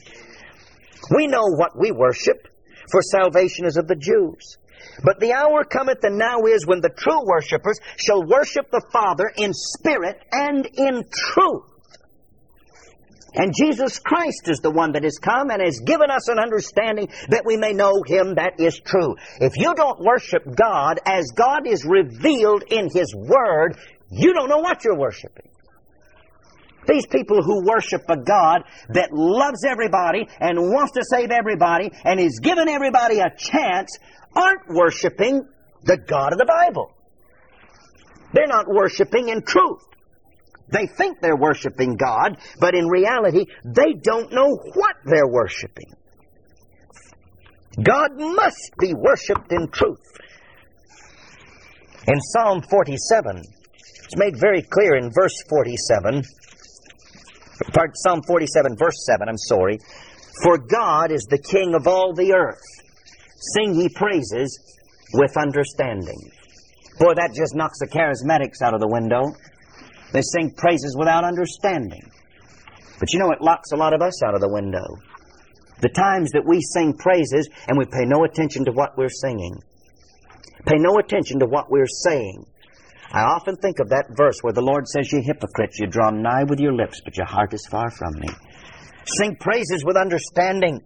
[1.15, 2.47] We know what we worship,
[2.91, 4.58] for salvation is of the Jews.
[5.04, 9.32] But the hour cometh and now is when the true worshippers shall worship the Father
[9.38, 11.69] in spirit and in truth.
[13.36, 17.10] And Jesus Christ is the one that has come and has given us an understanding
[17.30, 19.15] that we may know Him that is true.
[19.39, 23.78] If you don't worship God as God is revealed in His Word,
[24.12, 25.50] you don't know what you're worshiping.
[26.88, 32.19] These people who worship a God that loves everybody and wants to save everybody and
[32.19, 33.98] is giving everybody a chance
[34.36, 35.48] aren't worshiping
[35.84, 36.91] the God of the Bible.
[38.34, 39.82] They're not worshiping in truth.
[40.69, 45.93] They think they're worshiping God, but in reality, they don't know what they're worshiping.
[47.82, 50.00] God must be worshiped in truth.
[52.08, 56.26] In Psalm 47, it's made very clear in verse 47, part,
[57.95, 59.80] Psalm 47, verse 7, I'm sorry.
[60.43, 62.62] For God is the King of all the earth.
[63.54, 64.60] Sing ye praises
[65.13, 66.32] with understanding.
[66.99, 69.34] Boy, that just knocks the charismatics out of the window.
[70.12, 72.10] They sing praises without understanding.
[72.99, 74.86] But you know, it locks a lot of us out of the window.
[75.82, 79.60] The times that we sing praises and we pay no attention to what we're singing,
[80.65, 82.45] pay no attention to what we're saying.
[83.13, 86.45] I often think of that verse where the Lord says, You hypocrites, you draw nigh
[86.49, 88.28] with your lips, but your heart is far from me.
[89.06, 90.82] Sing praises with understanding.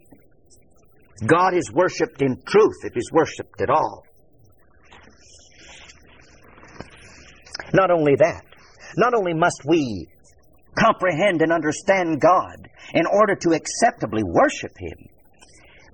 [1.26, 4.04] God is worshipped in truth if He's worshipped at all.
[7.72, 8.42] Not only that,
[8.98, 10.06] not only must we
[10.78, 14.98] comprehend and understand God in order to acceptably worship Him,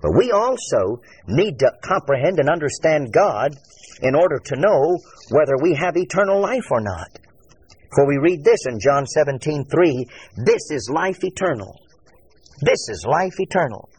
[0.01, 3.55] but we also need to comprehend and understand God
[4.01, 4.97] in order to know
[5.29, 7.19] whether we have eternal life or not.
[7.95, 10.05] For we read this in John 17, 3,
[10.45, 11.79] This is life eternal.
[12.61, 13.89] This is life eternal.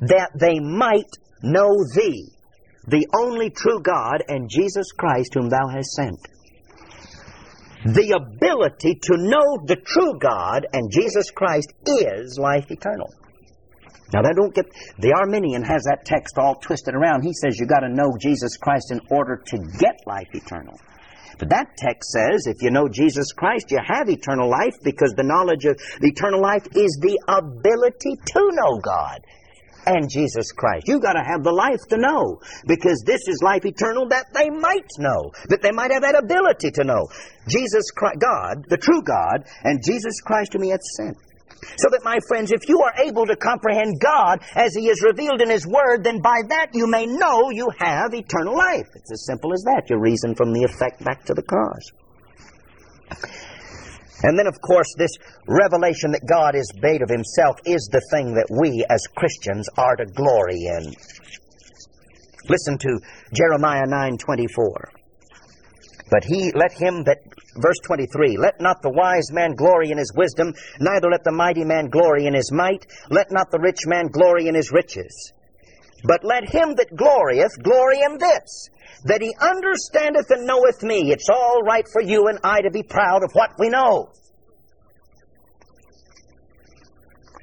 [0.00, 1.10] That they might
[1.42, 2.30] know Thee,
[2.86, 6.18] the only true God, and Jesus Christ whom Thou hast sent
[7.84, 13.12] the ability to know the true God and Jesus Christ is life eternal.
[14.14, 14.70] Now that don't get
[15.02, 17.26] the Arminian has that text all twisted around.
[17.26, 20.78] He says you got to know Jesus Christ in order to get life eternal.
[21.36, 25.26] But that text says if you know Jesus Christ, you have eternal life because the
[25.26, 29.18] knowledge of eternal life is the ability to know God
[29.84, 30.86] and Jesus Christ.
[30.86, 34.48] You've got to have the life to know because this is life eternal that they
[34.48, 37.08] might know, that they might have that ability to know.
[37.48, 41.18] Jesus Christ, God, the true God, and Jesus Christ whom He hath sent.
[41.76, 45.40] So that, my friends, if you are able to comprehend God as He is revealed
[45.40, 48.86] in His Word, then by that you may know you have eternal life.
[48.94, 49.84] It's as simple as that.
[49.90, 51.92] You reason from the effect back to the cause.
[54.22, 55.10] And then, of course, this
[55.46, 59.96] revelation that God is made of Himself is the thing that we as Christians are
[59.96, 60.94] to glory in.
[62.48, 63.00] Listen to
[63.32, 65.03] Jeremiah 9:24.
[66.14, 67.18] But he let him that
[67.56, 71.64] verse 23 let not the wise man glory in his wisdom neither let the mighty
[71.64, 75.32] man glory in his might let not the rich man glory in his riches
[76.04, 78.68] but let him that glorieth glory in this
[79.06, 81.10] that he understandeth and knoweth me.
[81.10, 84.12] It's all right for you and I to be proud of what we know.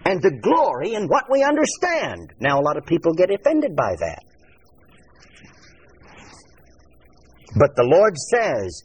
[0.05, 2.33] And to glory in what we understand.
[2.39, 4.23] Now, a lot of people get offended by that.
[7.55, 8.83] But the Lord says,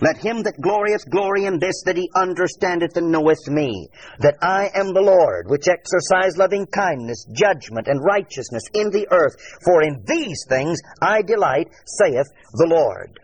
[0.00, 3.88] let him that glorieth glory in this, that he understandeth and knoweth me,
[4.20, 9.36] that I am the Lord, which exercise loving kindness, judgment, and righteousness in the earth.
[9.64, 13.20] For in these things I delight, saith the Lord.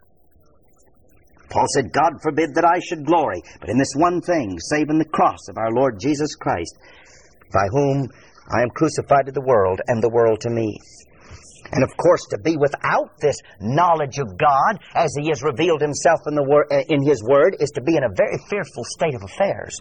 [1.49, 4.99] Paul said, God forbid that I should glory, but in this one thing, save in
[4.99, 6.77] the cross of our Lord Jesus Christ,
[7.53, 8.09] by whom
[8.51, 10.79] I am crucified to the world, and the world to me.
[11.73, 16.21] And of course, to be without this knowledge of God as He has revealed Himself
[16.27, 19.15] in, the wor- uh, in His Word is to be in a very fearful state
[19.15, 19.81] of affairs.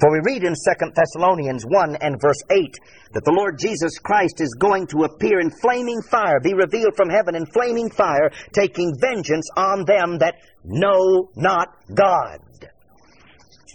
[0.00, 2.74] For we read in 2 Thessalonians 1 and verse 8
[3.12, 7.10] that the Lord Jesus Christ is going to appear in flaming fire, be revealed from
[7.10, 12.38] heaven in flaming fire, taking vengeance on them that know not God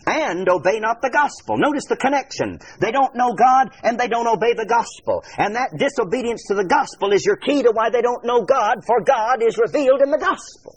[0.06, 1.58] and obey not the gospel.
[1.58, 2.60] Notice the connection.
[2.80, 5.24] They don't know God and they don't obey the gospel.
[5.38, 8.86] And that disobedience to the gospel is your key to why they don't know God,
[8.86, 10.76] for God is revealed in the gospel.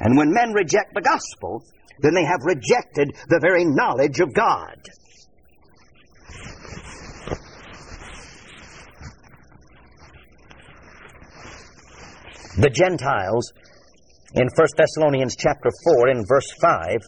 [0.00, 1.62] And when men reject the gospel,
[2.00, 4.76] then they have rejected the very knowledge of God.
[12.56, 13.52] The Gentiles
[14.34, 16.98] in 1 Thessalonians chapter 4 in verse 5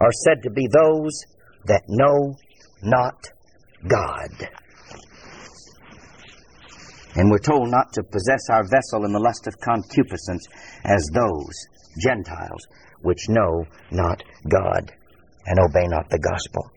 [0.00, 1.24] are said to be those
[1.64, 2.36] that know
[2.82, 3.28] not
[3.88, 4.48] God.
[7.14, 10.46] And we're told not to possess our vessel in the lust of concupiscence
[10.84, 11.54] as those
[11.98, 12.66] Gentiles
[13.02, 14.92] which know not God.
[15.46, 16.70] and obey not the gospel.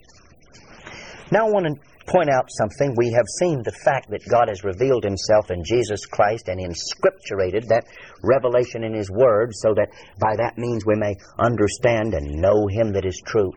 [1.31, 2.95] Now I want to point out something.
[2.97, 7.67] We have seen the fact that God has revealed himself in Jesus Christ and inscripturated
[7.69, 7.85] that
[8.23, 12.93] revelation in his word so that by that means we may understand and know him
[12.93, 13.53] that is true.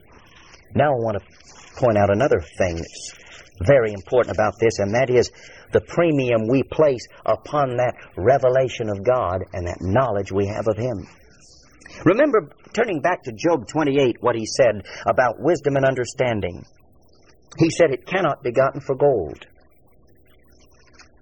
[0.74, 3.14] Now I want to point out another thing that's
[3.64, 5.30] very important about this, and that is
[5.72, 10.76] the premium we place upon that revelation of God and that knowledge we have of
[10.76, 11.06] him.
[12.04, 16.64] Remember, turning back to Job 28, what he said about wisdom and understanding.
[17.58, 19.46] He said, It cannot be gotten for gold.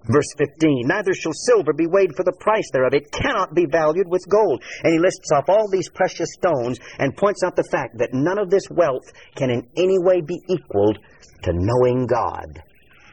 [0.05, 2.93] Verse 15, neither shall silver be weighed for the price thereof.
[2.93, 4.63] It cannot be valued with gold.
[4.83, 8.39] And he lists off all these precious stones and points out the fact that none
[8.39, 9.05] of this wealth
[9.35, 10.97] can in any way be equaled
[11.43, 12.63] to knowing God,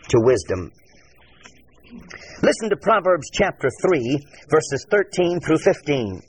[0.08, 0.72] to wisdom.
[2.42, 6.22] Listen to Proverbs chapter 3, verses 13 through 15.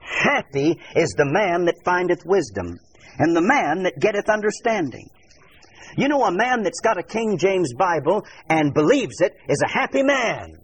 [0.00, 2.78] Happy is the man that findeth wisdom,
[3.18, 5.08] and the man that getteth understanding.
[5.98, 9.68] You know, a man that's got a King James Bible and believes it is a
[9.68, 10.54] happy man.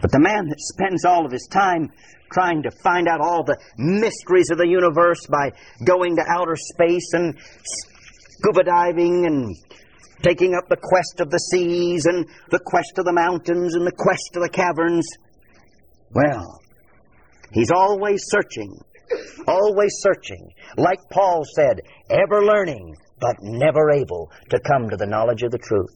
[0.00, 1.90] But the man that spends all of his time
[2.32, 5.50] trying to find out all the mysteries of the universe by
[5.84, 7.36] going to outer space and
[8.38, 9.56] scuba diving and
[10.22, 13.90] taking up the quest of the seas and the quest of the mountains and the
[13.90, 15.08] quest of the caverns.
[16.12, 16.60] Well,
[17.52, 18.78] he's always searching,
[19.46, 20.48] always searching.
[20.76, 25.58] Like Paul said, ever learning, but never able to come to the knowledge of the
[25.58, 25.90] truth.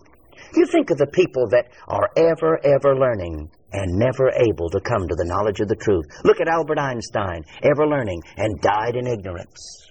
[0.55, 5.07] You think of the people that are ever, ever learning and never able to come
[5.07, 6.05] to the knowledge of the truth.
[6.25, 9.85] Look at Albert Einstein, ever learning and died in ignorance.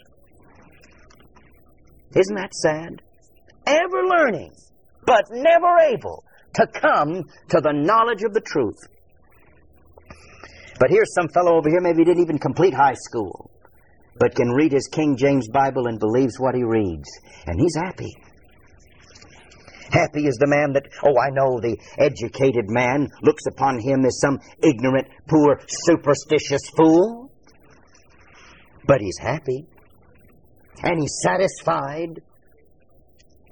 [2.16, 3.02] Isn't that sad?
[3.68, 4.52] ever learning,
[5.06, 6.24] but never able
[6.56, 8.80] to come to the knowledge of the truth.
[10.80, 13.50] But here's some fellow over here, maybe didn't even complete high school,
[14.20, 17.10] but can read his King James Bible and believes what he reads,
[17.46, 18.14] and he's happy.
[19.92, 24.20] Happy is the man that, oh, I know the educated man looks upon him as
[24.20, 27.32] some ignorant, poor, superstitious fool.
[28.86, 29.66] But he's happy.
[30.84, 32.22] And he's satisfied.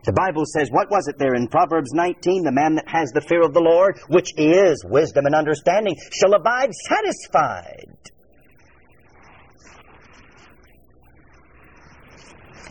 [0.06, 2.44] The Bible says, what was it there in Proverbs 19?
[2.44, 6.36] The man that has the fear of the Lord, which is wisdom and understanding, shall
[6.36, 7.98] abide satisfied.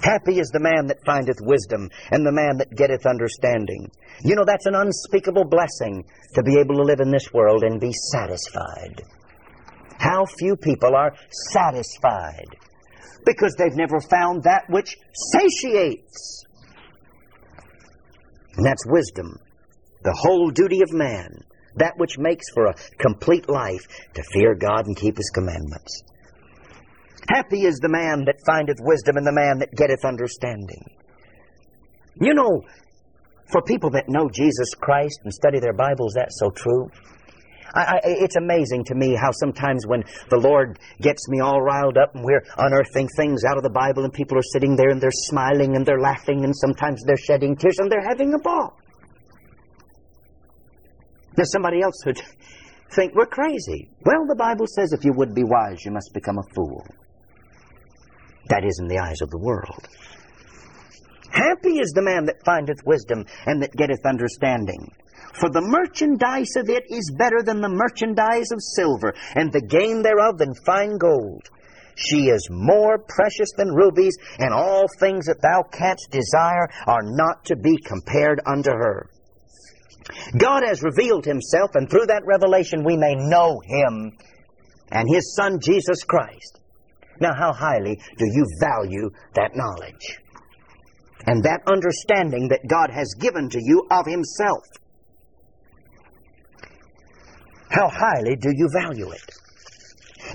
[0.00, 3.90] Happy is the man that findeth wisdom and the man that getteth understanding.
[4.22, 6.04] You know, that's an unspeakable blessing
[6.34, 9.02] to be able to live in this world and be satisfied.
[9.98, 11.14] How few people are
[11.50, 12.46] satisfied
[13.24, 14.96] because they've never found that which
[15.32, 16.44] satiates.
[18.56, 19.38] And that's wisdom,
[20.02, 21.42] the whole duty of man,
[21.76, 26.02] that which makes for a complete life to fear God and keep His commandments.
[27.28, 30.84] Happy is the man that findeth wisdom and the man that getteth understanding.
[32.20, 32.62] You know,
[33.50, 36.90] for people that know Jesus Christ and study their Bibles, that's so true.
[37.74, 41.98] I, I, it's amazing to me how sometimes when the Lord gets me all riled
[41.98, 45.00] up and we're unearthing things out of the Bible and people are sitting there and
[45.00, 48.78] they're smiling and they're laughing and sometimes they're shedding tears and they're having a ball.
[51.36, 52.20] Now somebody else would
[52.94, 53.90] think we're crazy.
[54.04, 56.86] Well, the Bible says if you would be wise, you must become a fool.
[58.50, 59.88] That is in the eyes of the world.
[61.34, 64.88] Happy is the man that findeth wisdom and that getteth understanding.
[65.34, 70.02] For the merchandise of it is better than the merchandise of silver, and the gain
[70.02, 71.42] thereof than fine gold.
[71.96, 77.44] She is more precious than rubies, and all things that thou canst desire are not
[77.46, 79.10] to be compared unto her.
[80.38, 84.12] God has revealed himself, and through that revelation we may know him
[84.92, 86.60] and his Son, Jesus Christ.
[87.20, 90.20] Now, how highly do you value that knowledge
[91.26, 94.64] and that understanding that God has given to you of himself?
[97.70, 99.30] How highly do you value it?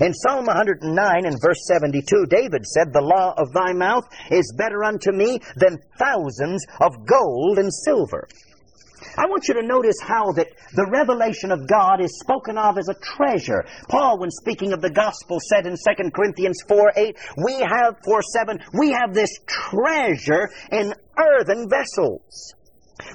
[0.00, 4.84] In Psalm 109 and verse 72, David said, The law of thy mouth is better
[4.84, 8.26] unto me than thousands of gold and silver.
[9.16, 12.88] I want you to notice how that the revelation of God is spoken of as
[12.88, 13.64] a treasure.
[13.88, 18.22] Paul, when speaking of the gospel, said in 2 Corinthians 4 8, We have, 4
[18.22, 22.54] 7, we have this treasure in earthen vessels.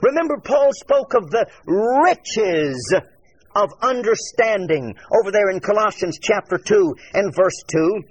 [0.01, 2.93] Remember, Paul spoke of the riches
[3.55, 8.03] of understanding over there in Colossians chapter 2 and verse 2.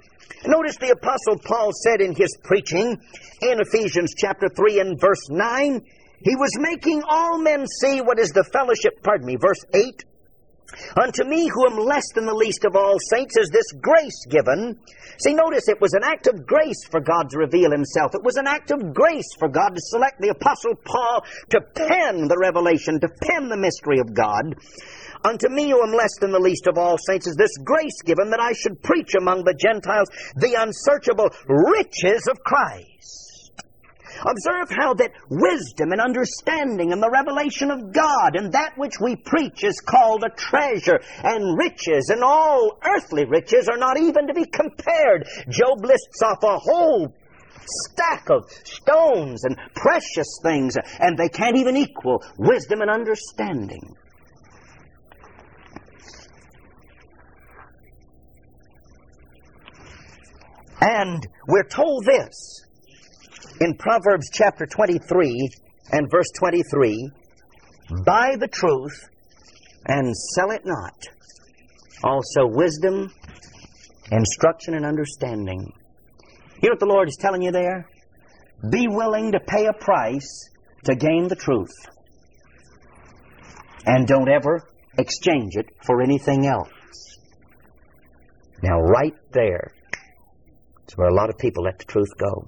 [0.47, 2.97] Notice the Apostle Paul said in his preaching
[3.41, 5.81] in Ephesians chapter 3 and verse 9,
[6.25, 10.03] he was making all men see what is the fellowship, pardon me, verse 8.
[10.99, 14.79] Unto me, who am less than the least of all saints, is this grace given.
[15.19, 18.15] See, notice it was an act of grace for God to reveal Himself.
[18.15, 22.27] It was an act of grace for God to select the Apostle Paul to pen
[22.27, 24.57] the revelation, to pen the mystery of God.
[25.23, 28.31] Unto me, who am less than the least of all saints, is this grace given
[28.31, 33.34] that I should preach among the Gentiles the unsearchable riches of Christ
[34.21, 39.15] Observe how that wisdom and understanding and the revelation of God and that which we
[39.15, 44.33] preach is called a treasure, and riches and all earthly riches are not even to
[44.33, 45.27] be compared.
[45.49, 47.13] Job lists off a whole
[47.67, 53.95] stack of stones and precious things, and they can't even equal wisdom and understanding.
[60.81, 62.64] And we're told this
[63.61, 65.49] in Proverbs chapter 23
[65.91, 67.09] and verse 23
[68.03, 69.09] Buy the truth
[69.85, 70.95] and sell it not.
[72.03, 73.13] Also, wisdom,
[74.11, 75.71] instruction, and understanding.
[76.61, 77.87] You know what the Lord is telling you there?
[78.69, 80.49] Be willing to pay a price
[80.85, 81.73] to gain the truth.
[83.85, 86.69] And don't ever exchange it for anything else.
[88.63, 89.71] Now, right there
[90.87, 92.47] is where a lot of people let the truth go.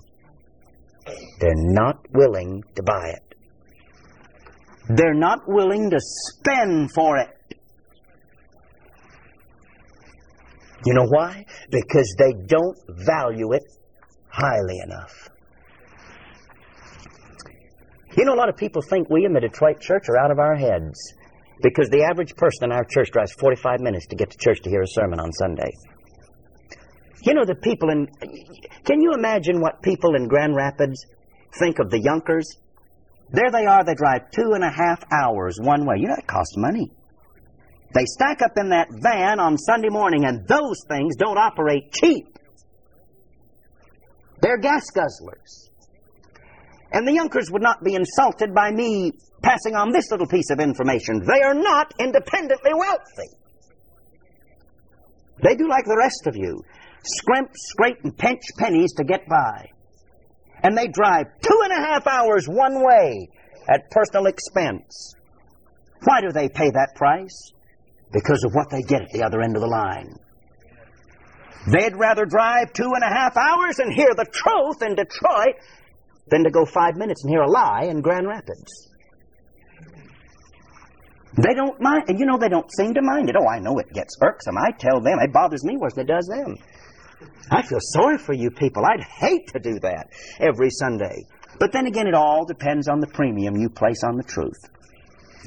[1.40, 3.36] They're not willing to buy it.
[4.90, 7.30] They're not willing to spend for it.
[10.86, 11.46] You know why?
[11.70, 13.64] Because they don't value it
[14.30, 15.30] highly enough.
[18.16, 20.40] You know, a lot of people think we in the Detroit church are out of
[20.40, 21.14] our heads
[21.62, 24.70] because the average person in our church drives 45 minutes to get to church to
[24.70, 25.72] hear a sermon on Sunday.
[27.28, 28.08] You know, the people in.
[28.86, 31.06] Can you imagine what people in Grand Rapids
[31.60, 32.46] think of the Yunkers?
[33.32, 35.96] There they are, they drive two and a half hours one way.
[35.98, 36.90] You know, it costs money.
[37.94, 42.28] They stack up in that van on Sunday morning, and those things don't operate cheap.
[44.40, 45.68] They're gas guzzlers.
[46.94, 49.12] And the Yunkers would not be insulted by me
[49.42, 51.20] passing on this little piece of information.
[51.28, 53.36] They are not independently wealthy.
[55.44, 56.64] They do like the rest of you
[57.04, 59.70] scrimp, scrape, and pinch pennies to get by.
[60.64, 63.30] And they drive two and a half hours one way
[63.70, 65.14] at personal expense.
[66.04, 67.52] Why do they pay that price?
[68.12, 70.16] Because of what they get at the other end of the line.
[71.72, 75.56] They'd rather drive two and a half hours and hear the truth in Detroit
[76.30, 78.90] than to go five minutes and hear a lie in Grand Rapids.
[81.36, 83.36] They don't mind, and you know, they don't seem to mind it.
[83.38, 84.58] Oh, I know it gets irksome.
[84.58, 86.56] I tell them, it bothers me worse than it does them.
[87.50, 88.84] I feel sorry for you people.
[88.86, 90.10] I'd hate to do that
[90.40, 91.26] every Sunday.
[91.60, 94.60] But then again, it all depends on the premium you place on the truth.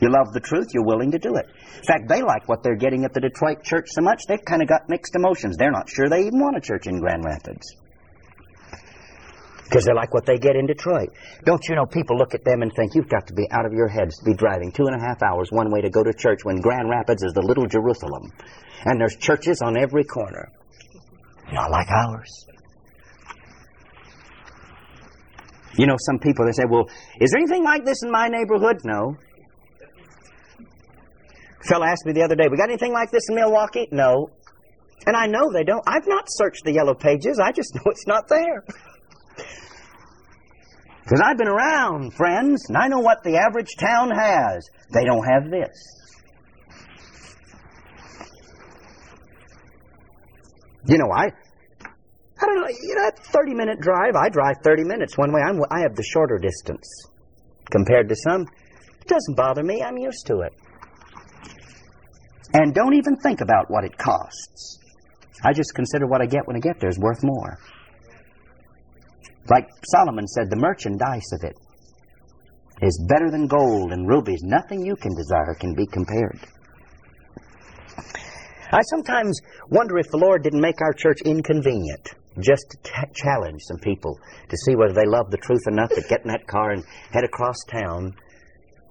[0.00, 1.46] You love the truth, you're willing to do it.
[1.76, 4.62] In fact, they like what they're getting at the Detroit church so much, they've kind
[4.62, 5.56] of got mixed emotions.
[5.56, 7.76] They're not sure they even want a church in Grand Rapids.
[9.64, 11.10] Because they like what they get in Detroit.
[11.44, 13.72] Don't you know, people look at them and think, you've got to be out of
[13.72, 16.12] your heads to be driving two and a half hours one way to go to
[16.12, 18.32] church when Grand Rapids is the little Jerusalem.
[18.84, 20.50] And there's churches on every corner.
[21.52, 22.46] Not like ours.
[25.76, 26.88] You know, some people, they say, well,
[27.20, 28.80] is there anything like this in my neighborhood?
[28.84, 29.16] No.
[31.60, 33.88] A fellow asked me the other day, we got anything like this in Milwaukee?
[33.90, 34.30] No.
[35.06, 35.82] And I know they don't.
[35.86, 37.38] I've not searched the yellow pages.
[37.42, 38.64] I just know it's not there.
[41.02, 44.68] Because I've been around, friends, and I know what the average town has.
[44.92, 45.99] They don't have this.
[50.86, 55.18] You know, I, I don't know, you know, 30 minute drive, I drive 30 minutes
[55.18, 55.40] one way.
[55.40, 56.88] I'm, I have the shorter distance
[57.70, 58.42] compared to some.
[59.00, 59.82] It doesn't bother me.
[59.82, 60.52] I'm used to it.
[62.52, 64.78] And don't even think about what it costs.
[65.44, 67.58] I just consider what I get when I get there is worth more.
[69.48, 71.56] Like Solomon said, the merchandise of it
[72.82, 74.42] is better than gold and rubies.
[74.42, 76.40] Nothing you can desire can be compared.
[78.72, 83.60] I sometimes wonder if the Lord didn't make our church inconvenient just to t- challenge
[83.66, 84.16] some people
[84.48, 87.24] to see whether they love the truth enough to get in that car and head
[87.24, 88.14] across town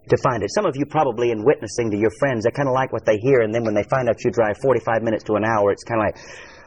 [0.10, 0.52] to find it.
[0.54, 3.18] Some of you probably in witnessing to your friends, they kind of like what they
[3.22, 5.84] hear, and then when they find out you drive 45 minutes to an hour, it's
[5.84, 6.18] kind of like,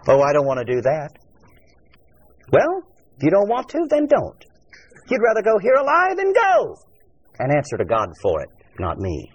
[0.09, 1.11] oh, I don't want to do that.
[2.51, 2.83] Well,
[3.17, 4.45] if you don't want to, then don't.
[5.11, 6.77] You'd rather go here alive than go.
[7.39, 8.49] And answer to God for it,
[8.79, 9.31] not me.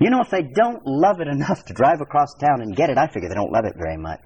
[0.00, 2.98] You know, if they don't love it enough to drive across town and get it,
[2.98, 4.24] I figure they don't love it very much.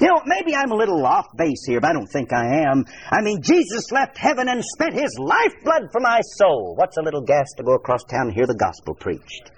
[0.00, 2.84] You know, maybe I'm a little off base here, but I don't think I am.
[3.10, 6.74] I mean, Jesus left heaven and spent his lifeblood for my soul.
[6.76, 9.52] What's a little gas to go across town and hear the gospel preached?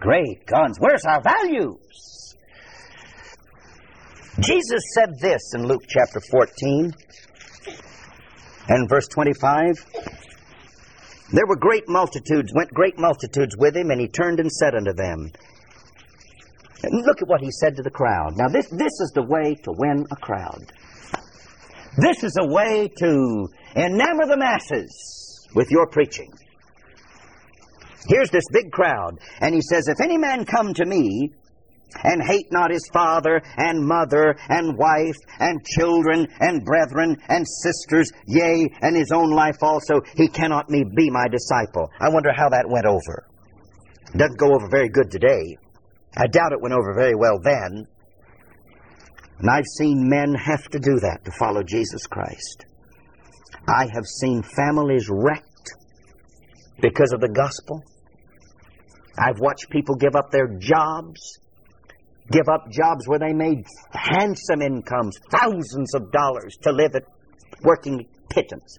[0.00, 0.76] Great guns.
[0.78, 2.36] Where's our values?
[4.40, 6.92] Jesus said this in Luke chapter 14
[8.68, 10.13] and verse 25.
[11.34, 14.92] There were great multitudes, went great multitudes with him, and he turned and said unto
[14.92, 15.32] them,
[16.92, 18.36] look at what he said to the crowd.
[18.36, 20.72] Now, this, this is the way to win a crowd.
[21.98, 26.30] This is a way to enamor the masses with your preaching.
[28.06, 31.32] Here's this big crowd, and he says, If any man come to me
[32.02, 38.10] and hate not his father and mother and wife and children and brethren and sisters,
[38.26, 41.90] yea, and his own life also, he cannot me be my disciple.
[42.00, 43.26] I wonder how that went over.
[44.16, 45.56] Doesn't go over very good today.
[46.16, 47.86] I doubt it went over very well then.
[49.40, 52.66] And I've seen men have to do that to follow Jesus Christ.
[53.66, 55.72] I have seen families wrecked
[56.80, 57.82] because of the gospel.
[59.18, 61.38] I've watched people give up their jobs,
[62.30, 67.02] give up jobs where they made handsome incomes, thousands of dollars to live at
[67.62, 68.78] working pittance.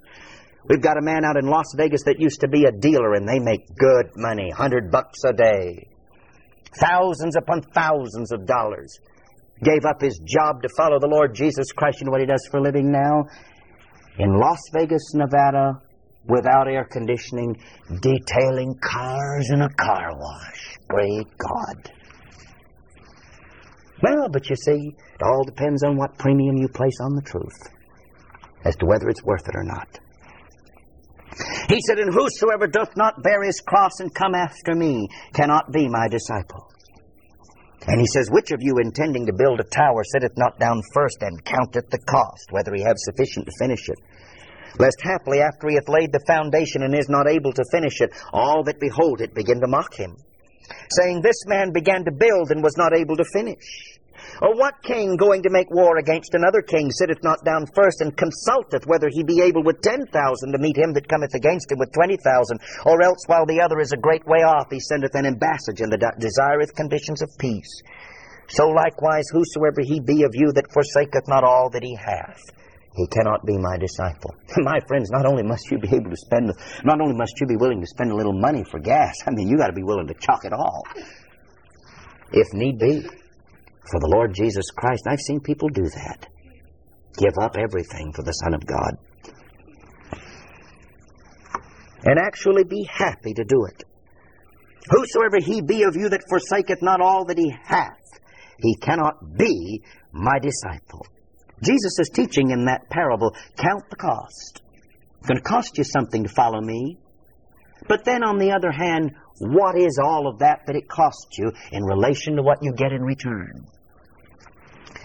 [0.68, 3.28] We've got a man out in Las Vegas that used to be a dealer and
[3.28, 5.88] they make good money, hundred bucks a day.
[6.80, 8.98] Thousands upon thousands of dollars.
[9.64, 12.04] Gave up his job to follow the Lord Jesus Christ.
[12.04, 13.24] Know what he does for a living now?
[14.18, 15.80] In Las Vegas, Nevada,
[16.28, 17.56] without air conditioning,
[18.02, 20.78] detailing cars in a car wash.
[20.89, 21.91] Great God.
[24.02, 27.72] Well, but you see, it all depends on what premium you place on the truth
[28.66, 29.88] as to whether it's worth it or not.
[31.70, 35.88] He said, And whosoever doth not bear his cross and come after me cannot be
[35.88, 36.72] my disciple.
[37.88, 41.18] And he says, Which of you intending to build a tower sitteth not down first
[41.22, 44.00] and counteth the cost, whether he have sufficient to finish it?
[44.80, 48.12] lest haply after he hath laid the foundation and is not able to finish it,
[48.34, 50.16] all that behold it begin to mock him,
[50.91, 53.95] saying, This man began to build and was not able to finish.
[54.41, 58.16] Or what king going to make war against another king sitteth not down first and
[58.16, 61.80] consulteth whether he be able with ten thousand to meet him that cometh against him
[61.80, 62.59] with twenty thousand?
[62.86, 65.93] Or else while the other is a great way off, he sendeth an ambassage and
[66.20, 67.82] desireth conditions of peace.
[68.49, 72.41] So likewise, whosoever he be of you that forsaketh not all that he hath,
[72.96, 74.34] he cannot be my disciple.
[74.58, 76.52] my friends, not only must you be able to spend,
[76.84, 79.50] not only must you be willing to spend a little money for gas, I mean,
[79.50, 80.84] you got to be willing to chalk it all,
[82.32, 85.04] if need be, for the Lord Jesus Christ.
[85.10, 86.28] I've seen people do that.
[87.18, 88.98] Give up everything for the Son of God.
[92.04, 93.84] And actually be happy to do it.
[94.89, 97.98] Whosoever he be of you that forsaketh not all that he hath,
[98.60, 99.82] he cannot be
[100.12, 101.06] my disciple.
[101.62, 104.62] Jesus is teaching in that parable count the cost.
[105.20, 106.97] It's going to cost you something to follow me.
[107.88, 111.51] But then, on the other hand, what is all of that that it costs you
[111.72, 113.66] in relation to what you get in return?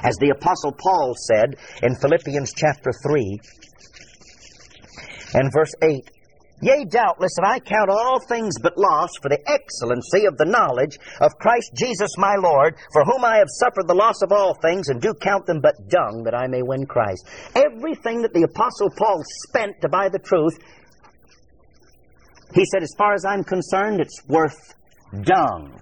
[0.02, 3.40] As the Apostle Paul said in Philippians chapter 3
[5.34, 6.10] and verse 8,
[6.62, 10.98] Yea, doubtless, and I count all things but loss for the excellency of the knowledge
[11.20, 14.88] of Christ Jesus my Lord, for whom I have suffered the loss of all things,
[14.88, 17.26] and do count them but dung, that I may win Christ.
[17.54, 20.58] Everything that the Apostle Paul spent to buy the truth,
[22.54, 24.74] he said, as far as I'm concerned, it's worth
[25.22, 25.80] dung.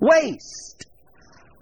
[0.00, 0.86] Waste.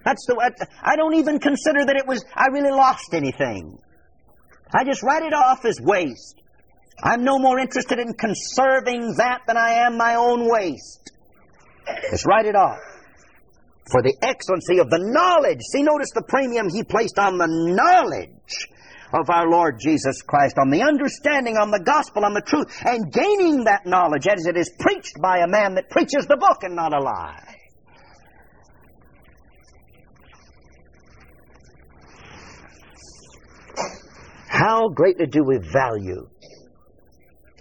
[0.05, 3.79] That's the I don't even consider that it was I really lost anything.
[4.75, 6.42] I just write it off as waste.
[7.03, 11.11] I'm no more interested in conserving that than I am my own waste.
[12.11, 12.79] Just write it off.
[13.91, 15.61] For the excellency of the knowledge.
[15.73, 18.69] See, notice the premium he placed on the knowledge
[19.13, 23.13] of our Lord Jesus Christ, on the understanding, on the gospel, on the truth, and
[23.13, 26.77] gaining that knowledge as it is preached by a man that preaches the book and
[26.77, 27.57] not a lie.
[34.49, 36.29] How greatly do we value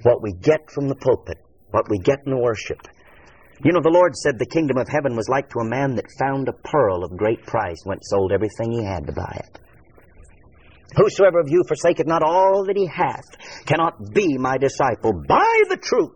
[0.03, 1.37] what we get from the pulpit,
[1.71, 2.79] what we get in the worship.
[3.63, 6.05] You know, the Lord said the kingdom of heaven was like to a man that
[6.17, 9.59] found a pearl of great price, went and sold everything he had to buy it.
[10.95, 13.25] Whosoever of you forsaketh not all that he hath
[13.65, 15.13] cannot be my disciple.
[15.27, 16.15] Buy the truth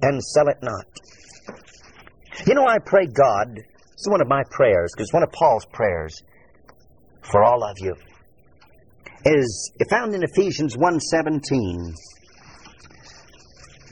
[0.00, 0.86] and sell it not.
[2.46, 3.58] You know, I pray God,
[3.92, 6.22] it's one of my prayers, because one of Paul's prayers
[7.22, 7.94] for all of you
[9.24, 11.94] is found in Ephesians 1.17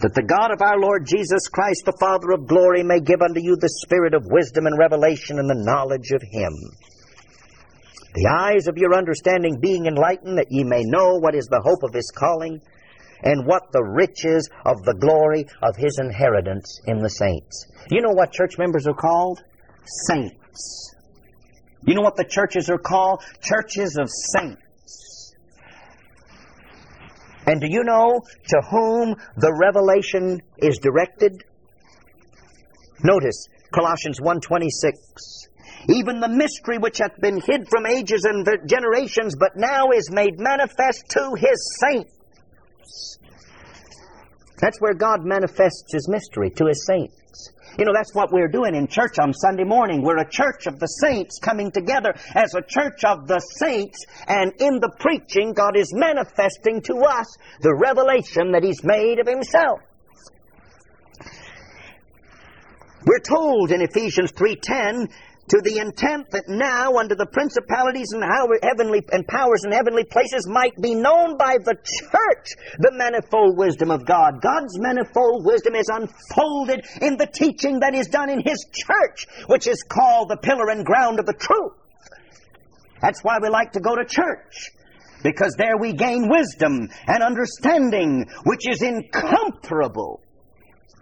[0.03, 3.41] that the God of our Lord Jesus Christ, the Father of glory, may give unto
[3.41, 6.53] you the spirit of wisdom and revelation and the knowledge of Him.
[8.15, 11.83] The eyes of your understanding being enlightened, that ye may know what is the hope
[11.83, 12.61] of His calling,
[13.23, 17.67] and what the riches of the glory of his inheritance in the saints.
[17.91, 19.41] You know what church members are called?
[20.09, 20.95] Saints.
[21.85, 23.23] You know what the churches are called?
[23.41, 24.61] Churches of saints.
[27.47, 31.45] And do you know to whom the revelation is directed?
[33.03, 35.49] Notice Colossians 1:26.
[35.89, 40.39] Even the mystery which hath been hid from ages and generations, but now is made
[40.39, 43.19] manifest to his saints.
[44.61, 47.22] That's where God manifests his mystery to his saints.
[47.79, 50.03] You know, that's what we're doing in church on Sunday morning.
[50.03, 54.53] We're a church of the saints coming together as a church of the saints, and
[54.59, 59.81] in the preaching, God is manifesting to us the revelation that he's made of himself.
[63.05, 65.09] We're told in Ephesians 3:10
[65.53, 68.25] to the intent that now under the principalities and
[68.63, 73.91] heavenly and powers in heavenly places might be known by the church the manifold wisdom
[73.91, 74.41] of God.
[74.41, 79.67] God's manifold wisdom is unfolded in the teaching that is done in his church, which
[79.67, 81.77] is called the pillar and ground of the truth.
[83.03, 84.71] That's why we like to go to church.
[85.23, 90.23] Because there we gain wisdom and understanding, which is incomparable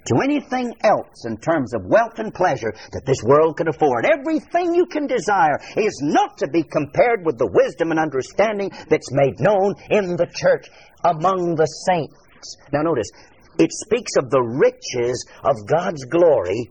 [0.07, 4.07] to anything else in terms of wealth and pleasure that this world can afford.
[4.07, 9.13] Everything you can desire is not to be compared with the wisdom and understanding that's
[9.13, 10.69] made known in the church
[11.05, 12.57] among the saints.
[12.73, 13.11] Now, notice,
[13.59, 16.71] it speaks of the riches of God's glory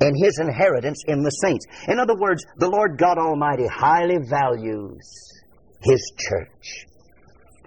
[0.00, 1.66] and his inheritance in the saints.
[1.88, 5.26] In other words, the Lord God Almighty highly values
[5.82, 6.86] his church,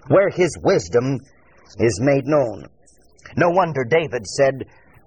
[0.08, 1.20] where his wisdom
[1.80, 2.66] is made known.
[3.36, 4.66] No wonder David said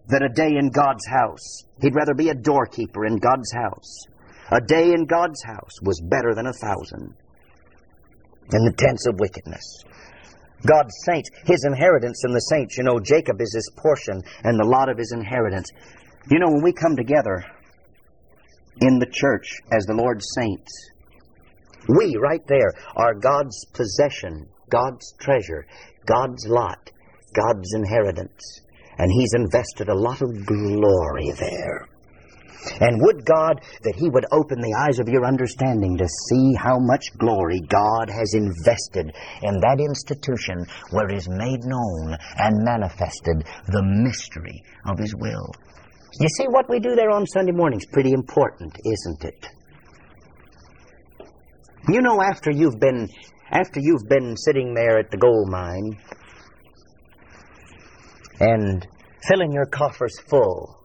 [0.08, 4.06] that a day in God's house, he'd rather be a doorkeeper in God's house.
[4.50, 7.14] A day in God's house was better than a thousand
[8.52, 9.84] in the tents of wickedness.
[10.66, 14.66] God's saints, his inheritance in the saints, you know, Jacob is his portion and the
[14.66, 15.70] lot of his inheritance.
[16.30, 17.44] You know, when we come together
[18.80, 20.90] in the church as the Lord's saints,
[21.88, 25.66] we right there are God's possession, God's treasure,
[26.06, 26.90] God's lot.
[27.32, 28.60] God's inheritance.
[28.98, 31.88] And He's invested a lot of glory there.
[32.80, 36.78] And would God that He would open the eyes of your understanding to see how
[36.78, 39.12] much glory God has invested
[39.42, 45.50] in that institution where is made known and manifested the mystery of His will.
[46.20, 49.48] You see, what we do there on Sunday mornings pretty important, isn't it?
[51.88, 53.08] You know, after you've been
[53.50, 55.98] after you've been sitting there at the gold mine
[58.40, 58.86] and
[59.28, 60.78] filling your coffers full.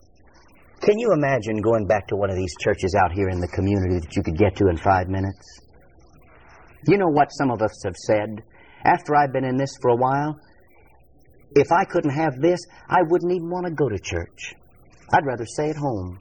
[0.81, 3.99] Can you imagine going back to one of these churches out here in the community
[3.99, 5.61] that you could get to in five minutes?
[6.87, 8.43] You know what some of us have said?
[8.85, 10.39] After I've been in this for a while,
[11.55, 14.53] if I couldn't have this, I wouldn't even want to go to church.
[15.11, 16.19] I'd rather stay at home.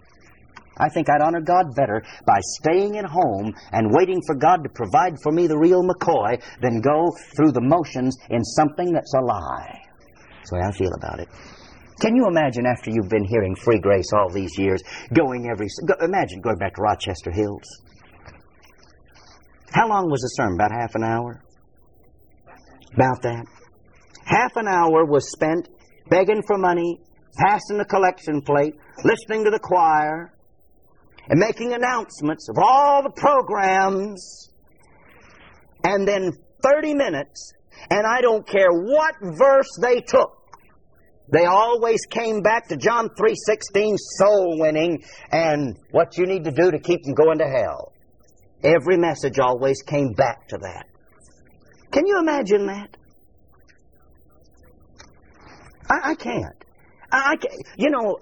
[0.78, 4.68] I think I'd honor God better by staying at home and waiting for God to
[4.68, 9.20] provide for me the real McCoy than go through the motions in something that's a
[9.20, 9.85] lie.
[10.46, 11.28] That's the way I feel about it.
[12.00, 14.80] Can you imagine after you've been hearing free grace all these years,
[15.12, 15.66] going every.
[15.86, 17.82] Go, imagine going back to Rochester Hills.
[19.72, 20.54] How long was the sermon?
[20.54, 21.42] About half an hour?
[22.94, 23.44] About that.
[24.24, 25.68] Half an hour was spent
[26.10, 27.00] begging for money,
[27.38, 28.74] passing the collection plate,
[29.04, 30.32] listening to the choir,
[31.28, 34.50] and making announcements of all the programs.
[35.82, 36.30] And then
[36.62, 37.52] 30 minutes,
[37.90, 40.35] and I don't care what verse they took.
[41.32, 45.02] They always came back to John 3:16 soul winning
[45.32, 47.92] and what you need to do to keep them going to hell.
[48.62, 50.86] Every message always came back to that.
[51.90, 52.96] Can you imagine that?
[55.90, 56.64] I, I can't.
[57.10, 57.62] I, I can't.
[57.76, 58.18] You know,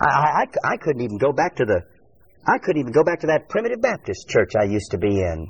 [0.00, 1.82] I, I, I couldn't even go back to the
[2.46, 5.48] I couldn't even go back to that primitive Baptist church I used to be in.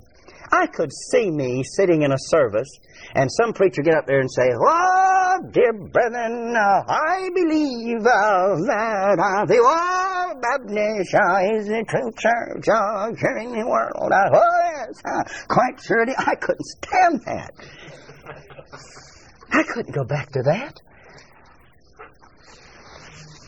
[0.52, 2.68] I could see me sitting in a service
[3.14, 9.18] and some preacher get up there and say, Oh, dear brethren, I believe uh, that
[9.18, 14.12] uh, the Old Baptist uh, is the true church uh, in the world.
[14.12, 16.14] Uh, oh, yes, uh, quite surely.
[16.16, 17.54] I couldn't stand that.
[19.52, 20.80] I couldn't go back to that.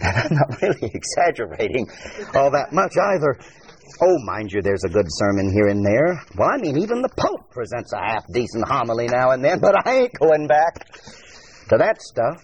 [0.01, 1.89] And I'm not really exaggerating
[2.35, 3.39] all that much either.
[4.01, 6.23] Oh, mind you, there's a good sermon here and there.
[6.37, 9.87] Well, I mean, even the Pope presents a half decent homily now and then, but
[9.87, 10.75] I ain't going back
[11.71, 12.43] to that stuff.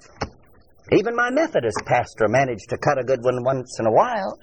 [0.93, 4.39] Even my Methodist pastor managed to cut a good one once in a while.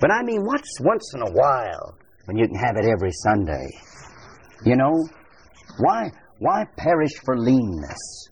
[0.00, 3.66] But I mean, what's once in a while when you can have it every Sunday?
[4.64, 4.92] You know,
[5.78, 8.28] Why, why perish for leanness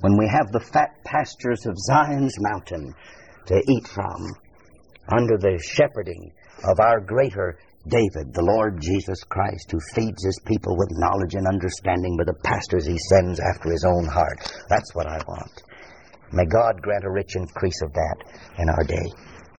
[0.00, 2.92] when we have the fat pastures of Zion's mountain
[3.46, 4.26] to eat from
[5.12, 6.32] under the shepherding
[6.64, 7.58] of our greater
[7.88, 12.38] David, the Lord Jesus Christ, who feeds his people with knowledge and understanding by the
[12.44, 14.38] pastors he sends after his own heart.
[14.68, 15.62] That's what I want.
[16.32, 18.16] May God grant a rich increase of that
[18.58, 19.08] in our day.